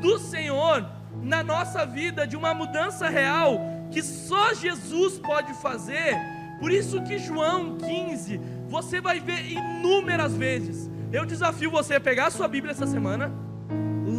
[0.02, 0.86] do Senhor
[1.22, 3.60] na nossa vida de uma mudança real
[3.92, 6.16] que só Jesus pode fazer.
[6.60, 12.26] Por isso que João 15, você vai ver inúmeras vezes eu desafio você a pegar
[12.26, 13.32] a sua Bíblia essa semana,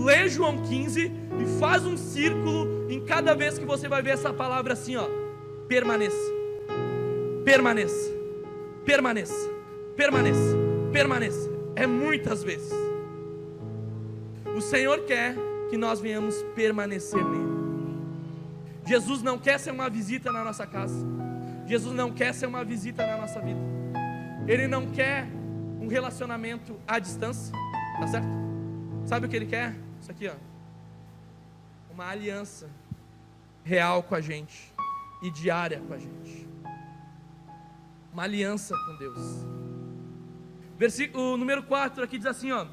[0.04, 1.00] ler João 15
[1.40, 5.08] e faz um círculo em cada vez que você vai ver essa palavra assim, ó.
[5.66, 6.43] Permaneça.
[7.44, 8.10] Permaneça.
[8.86, 9.50] Permaneça.
[9.96, 10.56] Permaneça.
[10.92, 11.50] Permaneça.
[11.76, 12.72] É muitas vezes.
[14.56, 15.34] O Senhor quer
[15.68, 17.54] que nós venhamos permanecer nele.
[18.86, 21.04] Jesus não quer ser uma visita na nossa casa.
[21.66, 23.60] Jesus não quer ser uma visita na nossa vida.
[24.46, 25.26] Ele não quer
[25.80, 27.52] um relacionamento à distância,
[27.98, 28.28] tá certo?
[29.06, 29.74] Sabe o que ele quer?
[30.00, 30.34] Isso aqui, ó.
[31.92, 32.68] Uma aliança
[33.64, 34.72] real com a gente
[35.22, 36.43] e diária com a gente.
[38.14, 39.18] Uma aliança com Deus.
[40.78, 42.64] Versículo número 4 aqui diz assim, ó: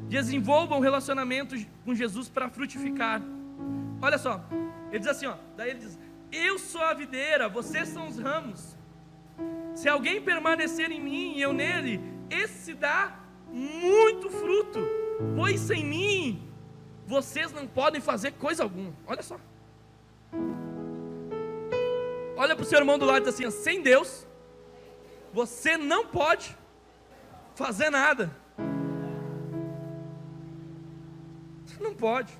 [0.00, 3.22] Desenvolvam um relacionamento com Jesus para frutificar.
[4.02, 4.44] Olha só,
[4.90, 5.96] ele diz assim, ó, daí ele diz:
[6.32, 8.76] Eu sou a videira, vocês são os ramos.
[9.72, 13.20] Se alguém permanecer em mim e eu nele, esse dá
[13.52, 14.80] muito fruto,
[15.36, 16.50] pois sem mim
[17.06, 18.92] vocês não podem fazer coisa alguma.
[19.06, 19.38] Olha só.
[22.36, 24.26] Olha para o seu irmão do lado e diz assim: sem Deus,
[25.32, 26.56] você não pode
[27.54, 28.30] fazer nada.
[31.80, 32.32] Não pode.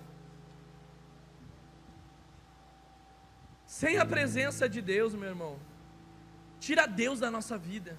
[3.66, 5.58] Sem a presença de Deus, meu irmão,
[6.58, 7.96] tira Deus da nossa vida.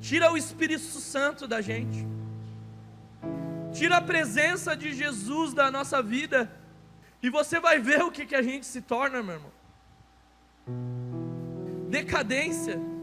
[0.00, 2.06] Tira o Espírito Santo da gente.
[3.72, 6.50] Tira a presença de Jesus da nossa vida.
[7.22, 9.52] E você vai ver o que, que a gente se torna, meu irmão.
[11.88, 12.93] Decadência.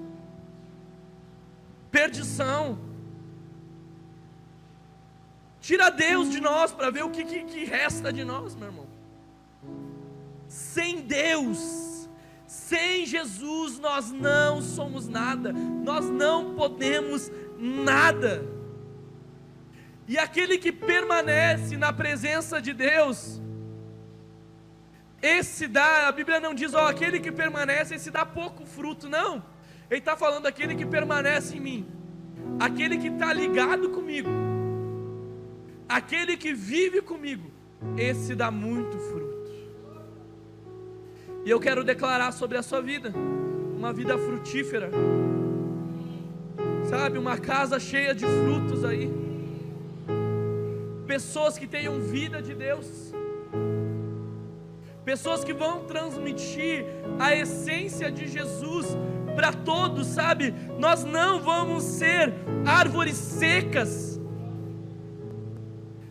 [1.91, 2.80] Perdição.
[5.60, 8.88] Tira Deus de nós para ver o que, que, que resta de nós, meu irmão.
[10.47, 11.91] Sem Deus
[12.51, 18.45] sem Jesus nós não somos nada, nós não podemos nada.
[20.06, 23.41] E aquele que permanece na presença de Deus,
[25.21, 29.41] esse dá, a Bíblia não diz, ó, aquele que permanece, esse dá pouco fruto, não.
[29.91, 31.86] Ele está falando aquele que permanece em mim,
[32.58, 34.30] aquele que está ligado comigo,
[35.88, 37.51] aquele que vive comigo,
[37.97, 39.51] esse dá muito fruto.
[41.43, 43.11] E eu quero declarar sobre a sua vida
[43.76, 44.89] uma vida frutífera.
[46.89, 49.11] Sabe, uma casa cheia de frutos aí.
[51.05, 53.13] Pessoas que tenham vida de Deus.
[55.03, 56.86] Pessoas que vão transmitir
[57.20, 58.95] a essência de Jesus
[59.32, 60.53] para todos, sabe?
[60.77, 62.34] Nós não vamos ser
[62.65, 64.19] árvores secas,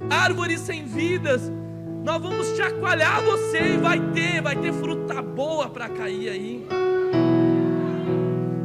[0.09, 1.51] árvores sem vidas,
[2.05, 6.67] nós vamos chacoalhar você e vai ter, vai ter fruta boa para cair aí.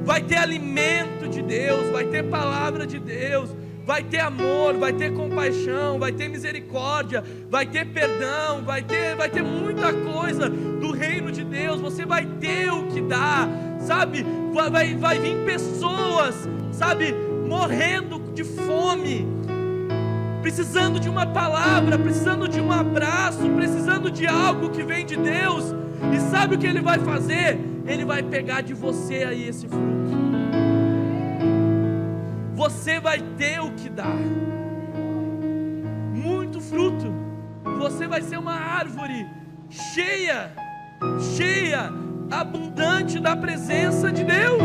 [0.06, 3.50] Vai ter alimento de Deus, vai ter palavra de Deus,
[3.86, 9.30] vai ter amor, vai ter compaixão, vai ter misericórdia, vai ter perdão, vai ter, vai
[9.30, 11.82] ter muita coisa do reino de Deus.
[11.82, 13.50] Você vai ter o que dar,
[13.86, 14.26] sabe?
[14.54, 17.14] Vai, vai, vai vir pessoas, sabe,
[17.48, 19.28] morrendo de fome,
[20.42, 25.74] precisando de uma palavra, precisando de um abraço, precisando de algo que vem de Deus.
[26.14, 27.60] E sabe o que ele vai fazer?
[27.86, 30.06] Ele vai pegar de você aí esse fruto
[32.56, 34.16] você vai ter o que dar.
[36.14, 37.14] Muito fruto.
[37.80, 39.28] Você vai ser uma árvore
[39.70, 40.52] cheia,
[41.36, 41.92] cheia,
[42.30, 44.62] abundante da presença de Deus.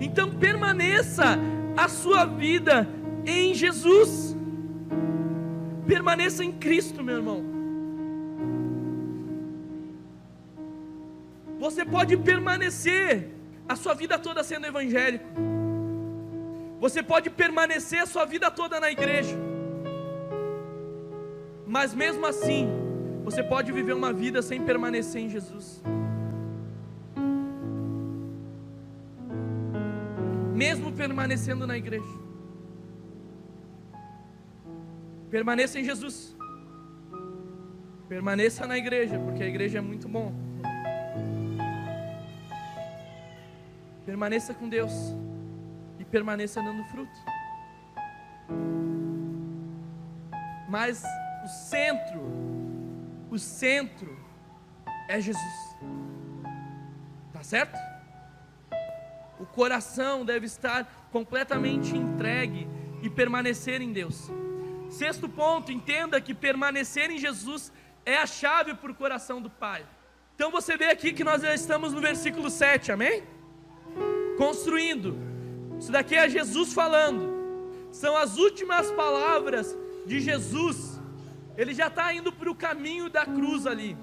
[0.00, 1.38] Então permaneça
[1.76, 2.88] a sua vida
[3.26, 4.36] em Jesus.
[5.86, 7.44] Permaneça em Cristo, meu irmão.
[11.58, 13.30] Você pode permanecer
[13.68, 15.26] a sua vida toda sendo evangélico.
[16.80, 19.36] Você pode permanecer a sua vida toda na igreja.
[21.66, 22.68] Mas mesmo assim,
[23.30, 25.82] você pode viver uma vida sem permanecer em Jesus.
[30.54, 32.16] Mesmo permanecendo na igreja.
[35.30, 36.34] Permaneça em Jesus.
[38.08, 40.32] Permaneça na igreja, porque a igreja é muito bom.
[44.06, 44.92] Permaneça com Deus
[45.98, 47.18] e permaneça dando fruto.
[50.66, 51.04] Mas
[51.44, 52.47] o centro,
[53.30, 54.18] o centro
[55.08, 55.76] é Jesus.
[57.32, 57.76] Tá certo?
[59.38, 62.68] O coração deve estar completamente entregue
[63.02, 64.30] e permanecer em Deus.
[64.90, 67.72] Sexto ponto, entenda que permanecer em Jesus
[68.04, 69.86] é a chave para o coração do Pai.
[70.34, 73.22] Então você vê aqui que nós já estamos no versículo 7, amém?
[74.38, 75.18] construindo.
[75.78, 77.36] Isso daqui é Jesus falando.
[77.90, 79.76] São as últimas palavras
[80.06, 80.87] de Jesus.
[81.58, 83.96] Ele já está indo para o caminho da cruz ali.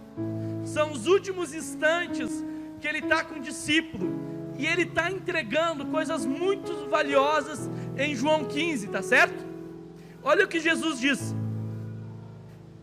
[0.65, 2.43] São os últimos instantes
[2.81, 4.13] que ele está com o discípulo.
[4.57, 9.45] E ele está entregando coisas muito valiosas em João 15, tá certo?
[10.21, 11.33] Olha o que Jesus diz.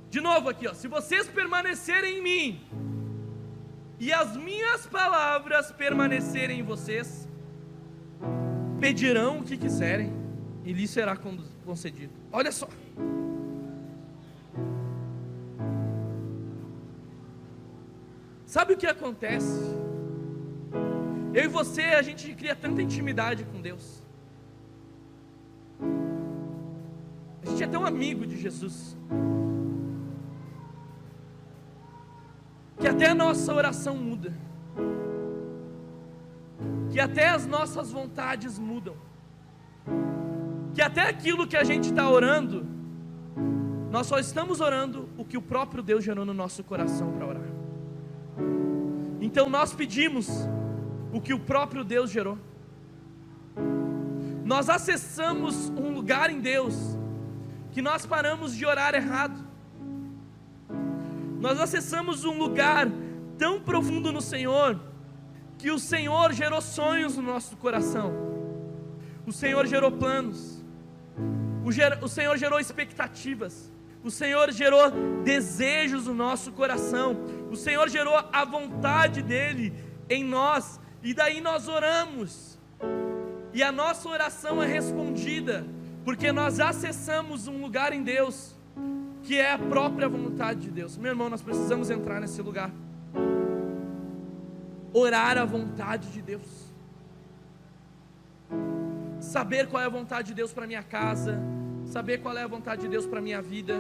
[0.09, 0.73] De novo aqui, ó.
[0.73, 2.61] Se vocês permanecerem em mim
[4.01, 7.29] e as minhas palavras permanecerem em vocês,
[8.81, 10.13] pedirão o que quiserem,
[10.65, 11.17] e lhes será
[11.65, 12.13] concedido.
[12.33, 12.69] Olha só.
[18.55, 19.61] Sabe o que acontece?
[21.33, 23.85] Eu e você, a gente cria tanta intimidade com Deus.
[27.43, 28.97] A gente é tão amigo de Jesus.
[32.79, 34.33] Que até a nossa oração muda
[36.93, 38.95] que até as nossas vontades mudam,
[40.75, 42.67] que até aquilo que a gente está orando,
[43.91, 47.32] nós só estamos orando o que o próprio Deus gerou no nosso coração para orar.
[49.33, 50.29] Então nós pedimos
[51.11, 52.37] o que o próprio Deus gerou.
[54.45, 56.77] Nós acessamos um lugar em Deus
[57.71, 59.43] que nós paramos de orar errado.
[61.41, 62.87] Nós acessamos um lugar
[63.39, 64.79] tão profundo no Senhor
[65.57, 68.13] que o Senhor gerou sonhos no nosso coração,
[69.27, 70.63] o Senhor gerou planos,
[71.65, 73.72] o, ger, o Senhor gerou expectativas,
[74.03, 74.91] o Senhor gerou
[75.23, 77.17] desejos no nosso coração,
[77.51, 79.73] o Senhor gerou a vontade dEle
[80.09, 82.59] em nós, e daí nós oramos,
[83.53, 85.65] e a nossa oração é respondida,
[86.05, 88.57] porque nós acessamos um lugar em Deus,
[89.23, 90.97] que é a própria vontade de Deus.
[90.97, 92.73] Meu irmão, nós precisamos entrar nesse lugar.
[94.93, 96.43] Orar a vontade de Deus,
[99.21, 101.41] saber qual é a vontade de Deus para minha casa,
[101.93, 103.77] saber qual é a vontade de Deus para minha vida,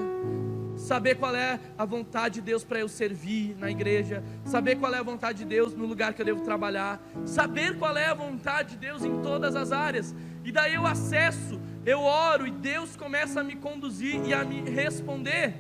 [0.76, 4.98] saber qual é a vontade de Deus para eu servir na igreja, saber qual é
[4.98, 8.72] a vontade de Deus no lugar que eu devo trabalhar, saber qual é a vontade
[8.72, 13.40] de Deus em todas as áreas, e daí eu acesso, eu oro e Deus começa
[13.40, 15.54] a me conduzir e a me responder.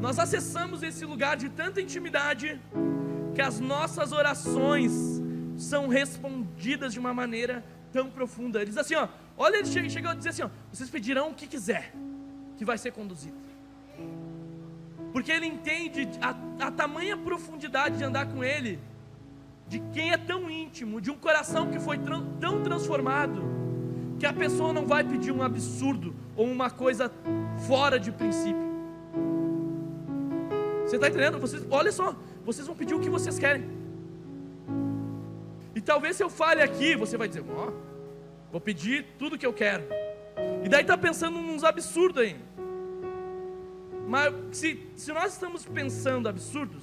[0.00, 2.60] Nós acessamos esse lugar de tanta intimidade
[3.34, 4.92] que as nossas orações
[5.56, 8.60] são respondidas de uma maneira tão profunda.
[8.60, 9.08] Ele diz assim: ó,
[9.38, 11.94] olha, ele chegou a dizer assim: ó, vocês pedirão o que quiser,
[12.56, 13.36] que vai ser conduzido.
[15.12, 18.78] Porque ele entende a, a tamanha profundidade de andar com ele,
[19.66, 21.98] de quem é tão íntimo, de um coração que foi
[22.40, 23.42] tão transformado,
[24.18, 27.10] que a pessoa não vai pedir um absurdo ou uma coisa
[27.66, 28.68] fora de princípio.
[30.84, 31.38] Você está entendendo?
[31.38, 33.68] Vocês, olha só, vocês vão pedir o que vocês querem.
[35.84, 37.87] talvez se eu fale aqui, você vai dizer, ó, oh,
[38.50, 39.84] vou pedir tudo que eu quero.
[40.64, 42.36] E daí está pensando nos absurdos aí.
[44.06, 46.82] Mas se, se nós estamos pensando absurdos,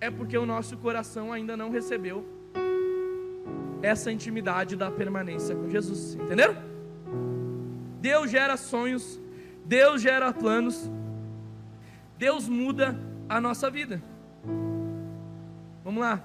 [0.00, 2.26] é porque o nosso coração ainda não recebeu
[3.82, 6.14] essa intimidade da permanência com Jesus.
[6.14, 6.56] Entenderam?
[8.00, 9.20] Deus gera sonhos,
[9.64, 10.90] Deus gera planos,
[12.18, 14.02] Deus muda a nossa vida.
[15.84, 16.24] Vamos lá.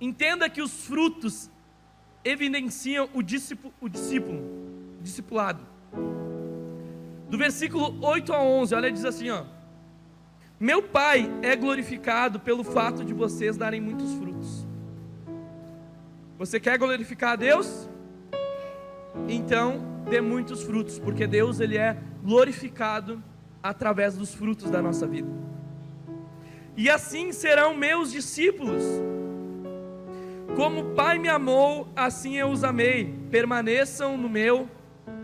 [0.00, 1.50] Entenda que os frutos
[2.24, 4.38] evidenciam o discípulo, o discípulo,
[4.98, 5.66] o discipulado.
[7.28, 9.44] Do versículo 8 a 11, olha, diz assim, ó:
[10.58, 14.66] Meu Pai é glorificado pelo fato de vocês darem muitos frutos.
[16.38, 17.88] Você quer glorificar a Deus?
[19.28, 23.22] Então, dê muitos frutos, porque Deus ele é glorificado
[23.62, 25.28] através dos frutos da nossa vida.
[26.76, 28.84] E assim serão meus discípulos.
[30.58, 33.14] Como o Pai me amou, assim eu os amei.
[33.30, 34.68] Permaneçam no meu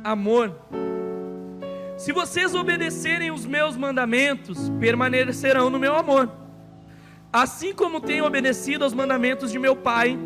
[0.04, 0.56] amor.
[1.98, 6.30] Se vocês obedecerem os meus mandamentos, permanecerão no meu amor.
[7.32, 10.16] Assim como tenho obedecido aos mandamentos de meu Pai,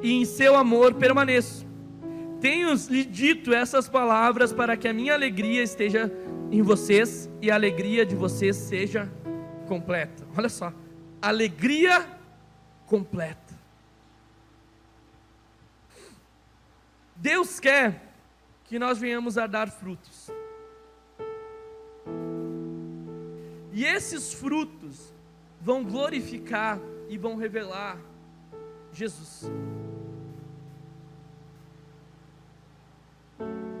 [0.00, 1.66] e em seu amor permaneço.
[2.40, 6.12] Tenho-lhe dito essas palavras para que a minha alegria esteja
[6.52, 9.10] em vocês e a alegria de vocês seja
[9.66, 10.24] completa.
[10.38, 10.72] Olha só,
[11.20, 12.06] alegria
[12.86, 13.45] completa.
[17.16, 18.12] Deus quer
[18.64, 20.30] que nós venhamos a dar frutos.
[23.72, 25.12] E esses frutos
[25.60, 27.98] vão glorificar e vão revelar
[28.92, 29.50] Jesus.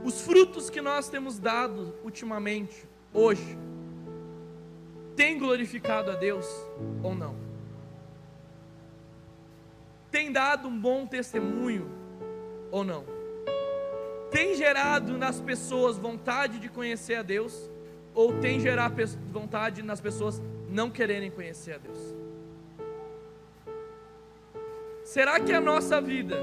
[0.04, 3.58] Os frutos que nós temos dado ultimamente, hoje,
[5.16, 6.46] tem glorificado a Deus
[7.02, 7.34] ou não?
[10.10, 11.90] Tem dado um bom testemunho
[12.70, 13.15] ou não?
[14.36, 17.70] Tem gerado nas pessoas vontade de conhecer a Deus
[18.12, 18.94] ou tem gerado
[19.32, 21.98] vontade nas pessoas não quererem conhecer a Deus?
[25.02, 26.36] Será que a nossa vida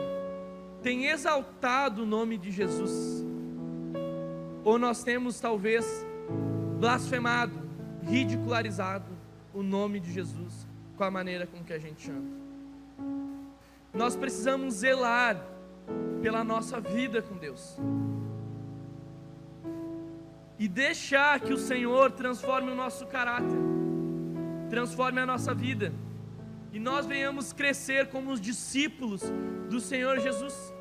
[0.82, 3.24] tem exaltado o nome de Jesus?
[4.64, 5.86] Ou nós temos talvez
[6.80, 7.62] blasfemado,
[8.02, 9.16] ridicularizado
[9.54, 10.68] o nome de Jesus
[10.98, 12.42] com a maneira com que a gente anda.
[13.94, 15.53] Nós precisamos zelar
[16.22, 17.78] pela nossa vida com Deus.
[20.58, 23.58] E deixar que o Senhor transforme o nosso caráter,
[24.70, 25.94] transforme a nossa vida,
[26.72, 29.22] e nós venhamos crescer como os discípulos
[29.70, 30.74] do Senhor Jesus.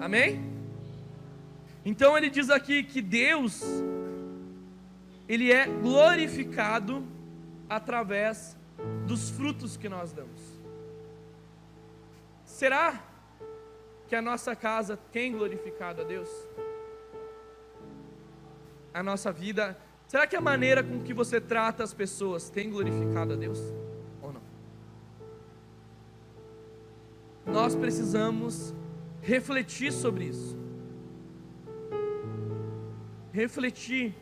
[0.00, 0.50] Amém?
[1.84, 3.62] Então ele diz aqui que Deus
[5.28, 7.02] ele é glorificado
[7.68, 8.56] através
[9.06, 10.51] dos frutos que nós damos.
[12.62, 13.02] Será
[14.06, 16.28] que a nossa casa tem glorificado a Deus?
[18.94, 23.32] A nossa vida, será que a maneira com que você trata as pessoas tem glorificado
[23.32, 23.58] a Deus
[24.22, 24.42] ou não?
[27.44, 28.72] Nós precisamos
[29.20, 30.56] refletir sobre isso
[33.32, 34.14] refletir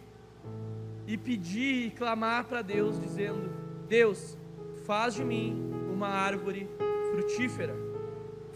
[1.06, 3.50] e pedir e clamar para Deus, dizendo:
[3.86, 4.38] Deus,
[4.86, 5.60] faz de mim
[5.92, 6.66] uma árvore
[7.10, 7.89] frutífera,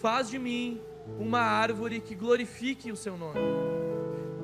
[0.05, 0.83] faz de mim
[1.19, 3.41] uma árvore que glorifique o Seu nome,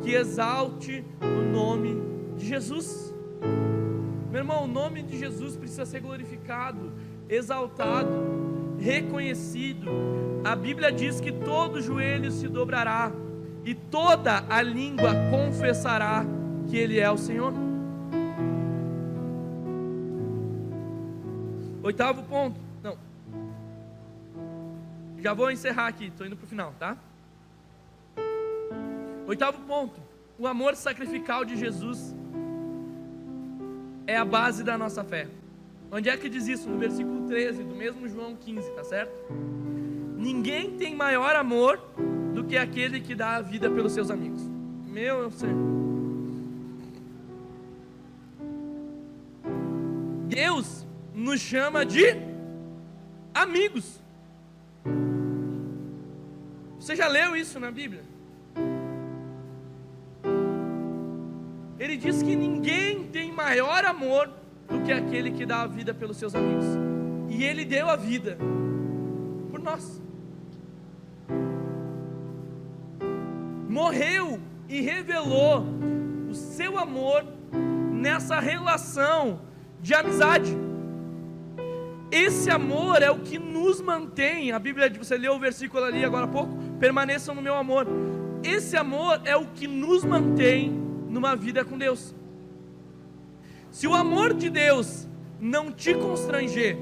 [0.03, 2.01] que exalte o nome
[2.35, 3.15] de Jesus.
[4.31, 6.91] Meu irmão, o nome de Jesus precisa ser glorificado,
[7.29, 8.09] exaltado,
[8.79, 9.91] reconhecido.
[10.43, 13.13] A Bíblia diz que todo joelho se dobrará
[13.63, 16.25] e toda a língua confessará
[16.71, 17.53] que Ele é o Senhor.
[21.83, 22.70] Oitavo ponto.
[25.21, 26.97] Já vou encerrar aqui, estou indo para o final, tá?
[29.27, 30.01] Oitavo ponto.
[30.39, 32.15] O amor sacrificial de Jesus
[34.07, 35.29] é a base da nossa fé.
[35.93, 36.69] Onde é que diz isso?
[36.69, 39.13] No versículo 13 do mesmo João 15, tá certo?
[40.17, 41.79] Ninguém tem maior amor
[42.35, 44.43] do que aquele que dá a vida pelos seus amigos.
[44.87, 45.81] Meu Senhor.
[50.29, 52.17] Deus nos chama de
[53.35, 54.01] amigos.
[56.79, 58.03] Você já leu isso na Bíblia?
[61.79, 64.31] Ele diz que ninguém tem maior amor
[64.69, 66.65] do que aquele que dá a vida pelos seus amigos.
[67.29, 68.37] E ele deu a vida
[69.51, 70.01] por nós.
[73.71, 75.65] morreu e revelou
[76.29, 77.25] o seu amor
[77.93, 79.41] nessa relação
[79.81, 80.55] de amizade.
[82.11, 84.53] Esse amor é o que nos mantém.
[84.53, 87.87] A Bíblia, você leu o versículo ali agora há pouco, permaneçam no meu amor.
[88.43, 90.71] Esse amor é o que nos mantém
[91.09, 92.15] numa vida com Deus.
[93.71, 95.09] Se o amor de Deus
[95.39, 96.77] não te constranger,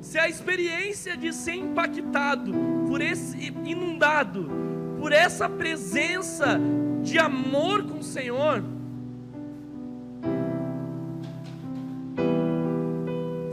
[0.00, 2.52] se a experiência de ser impactado
[2.88, 4.62] por esse inundado
[5.02, 6.60] por essa presença
[7.02, 8.62] de amor com o Senhor,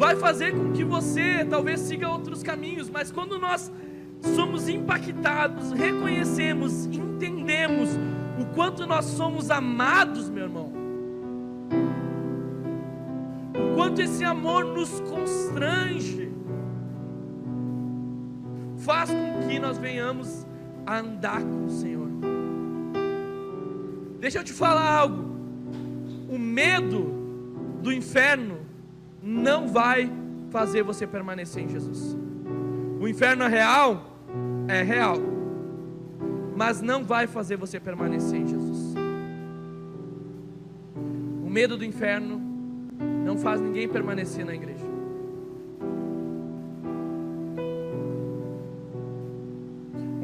[0.10, 3.72] vai fazer com que você talvez siga outros caminhos, mas quando nós
[4.36, 7.92] somos impactados, reconhecemos, entendemos
[8.42, 10.74] o quanto nós somos amados, meu irmão,
[13.54, 16.32] o quanto esse amor nos constrange,
[18.80, 20.44] faz com que nós venhamos
[20.88, 22.10] a andar com o Senhor.
[24.20, 25.30] Deixa eu te falar algo.
[26.28, 27.14] O medo
[27.84, 28.59] do inferno
[29.22, 30.12] não vai
[30.50, 32.18] fazer você permanecer em Jesus.
[33.00, 34.18] O inferno é real?
[34.68, 35.18] É real.
[36.56, 38.96] Mas não vai fazer você permanecer em Jesus.
[41.44, 42.42] O medo do inferno
[43.26, 44.90] não faz ninguém permanecer na igreja.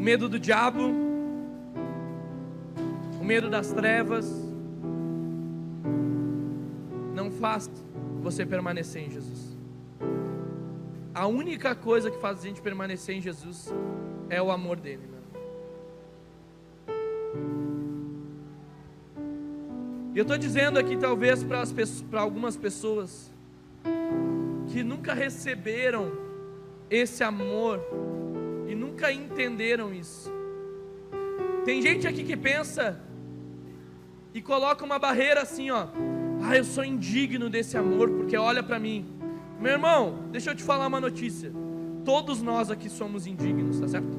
[0.05, 0.83] medo do diabo,
[3.19, 4.31] o medo das trevas,
[7.15, 7.71] não faz
[8.25, 9.55] você permanecer em Jesus.
[11.13, 13.71] A única coisa que faz a gente permanecer em Jesus
[14.31, 15.03] é o amor dele.
[20.11, 23.31] E eu estou dizendo aqui, talvez, para algumas pessoas
[24.69, 26.11] que nunca receberam
[26.89, 27.79] esse amor
[28.67, 30.33] e nunca entenderam isso.
[31.63, 32.99] Tem gente aqui que pensa
[34.33, 35.89] e coloca uma barreira assim, ó.
[36.47, 39.03] Ah, eu sou indigno desse amor porque olha para mim.
[39.59, 41.51] Meu irmão, deixa eu te falar uma notícia.
[42.03, 44.15] Todos nós aqui somos indignos, tá certo?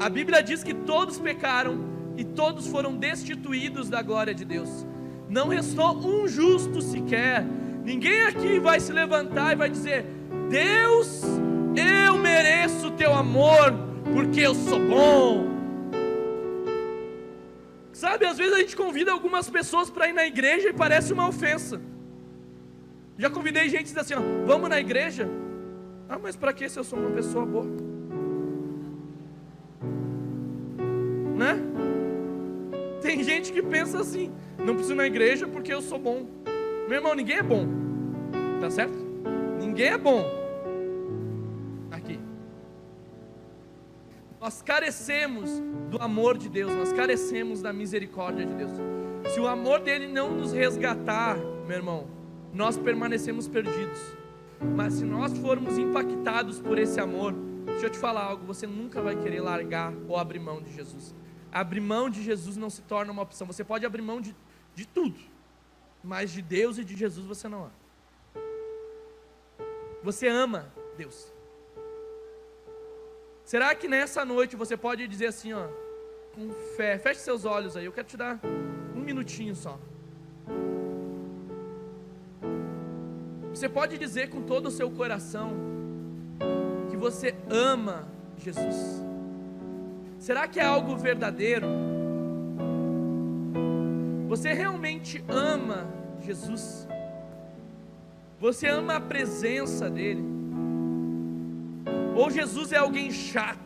[0.00, 1.78] A Bíblia diz que todos pecaram
[2.16, 4.84] e todos foram destituídos da glória de Deus.
[5.28, 7.46] Não restou um justo sequer.
[7.84, 10.04] Ninguém aqui vai se levantar e vai dizer:
[10.50, 11.22] Deus
[11.76, 13.72] eu mereço o teu amor,
[14.12, 15.53] porque eu sou bom.
[18.04, 21.26] Sabe, às vezes a gente convida algumas pessoas para ir na igreja e parece uma
[21.26, 21.80] ofensa.
[23.16, 25.26] Já convidei gente diz assim: ó, vamos na igreja?
[26.06, 27.64] Ah, mas para que se eu sou uma pessoa boa?
[31.34, 31.58] Né?
[33.00, 36.26] Tem gente que pensa assim: não preciso ir na igreja porque eu sou bom.
[36.86, 37.66] Meu irmão, ninguém é bom,
[38.60, 38.98] tá certo?
[39.58, 40.43] Ninguém é bom.
[44.44, 45.48] Nós carecemos
[45.88, 48.72] do amor de Deus, nós carecemos da misericórdia de Deus.
[49.32, 52.06] Se o amor dele não nos resgatar, meu irmão,
[52.52, 53.98] nós permanecemos perdidos.
[54.76, 57.32] Mas se nós formos impactados por esse amor,
[57.64, 61.14] deixa eu te falar algo, você nunca vai querer largar ou abrir mão de Jesus.
[61.50, 63.46] Abrir mão de Jesus não se torna uma opção.
[63.46, 64.36] Você pode abrir mão de,
[64.74, 65.18] de tudo,
[66.02, 68.44] mas de Deus e de Jesus você não ama.
[70.02, 71.33] Você ama Deus.
[73.44, 75.66] Será que nessa noite você pode dizer assim, ó,
[76.34, 78.40] com fé, feche seus olhos aí, eu quero te dar
[78.96, 79.78] um minutinho só.
[83.50, 85.52] Você pode dizer com todo o seu coração
[86.90, 89.02] que você ama Jesus.
[90.18, 91.66] Será que é algo verdadeiro?
[94.26, 95.86] Você realmente ama
[96.20, 96.88] Jesus?
[98.40, 100.33] Você ama a presença dEle?
[102.14, 103.58] Ou Jesus é alguém chato,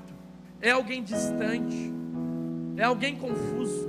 [0.60, 1.92] é alguém distante,
[2.76, 3.88] é alguém confuso.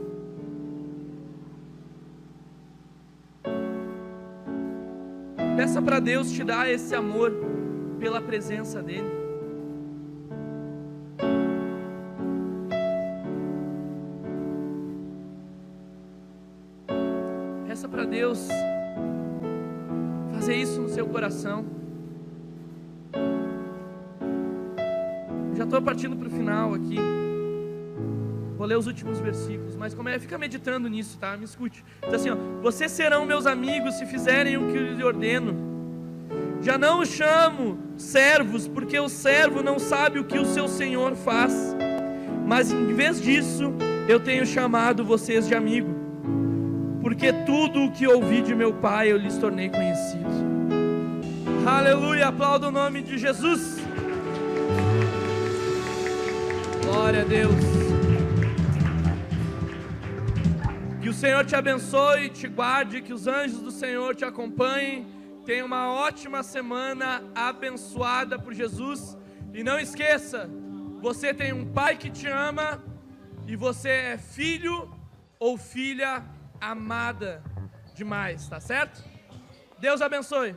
[5.55, 7.33] Peça para Deus te dar esse amor
[7.99, 9.19] pela presença dEle.
[17.67, 18.47] Peça para Deus
[20.33, 21.78] fazer isso no seu coração.
[25.69, 26.97] Estou partindo para o final aqui.
[28.57, 31.37] Vou ler os últimos versículos, mas como é, fica meditando nisso, tá?
[31.37, 31.85] Me escute.
[32.03, 35.55] Diz assim, ó, vocês serão meus amigos se fizerem o que eu lhes ordeno.
[36.61, 41.15] Já não os chamo servos, porque o servo não sabe o que o seu senhor
[41.15, 41.75] faz.
[42.45, 43.71] Mas em vez disso,
[44.09, 45.95] eu tenho chamado vocês de amigo,
[47.01, 50.49] porque tudo o que ouvi de meu pai eu lhes tornei conhecido.
[51.65, 53.78] Aleluia, aplauda o nome de Jesus.
[56.91, 57.53] Glória a Deus.
[60.99, 65.05] Que o Senhor te abençoe, te guarde, que os anjos do Senhor te acompanhem,
[65.45, 69.17] Tenha uma ótima semana abençoada por Jesus.
[69.53, 70.49] E não esqueça,
[70.99, 72.83] você tem um pai que te ama
[73.47, 74.91] e você é filho
[75.39, 76.23] ou filha
[76.61, 77.43] amada
[77.95, 79.03] demais, tá certo?
[79.79, 80.55] Deus abençoe.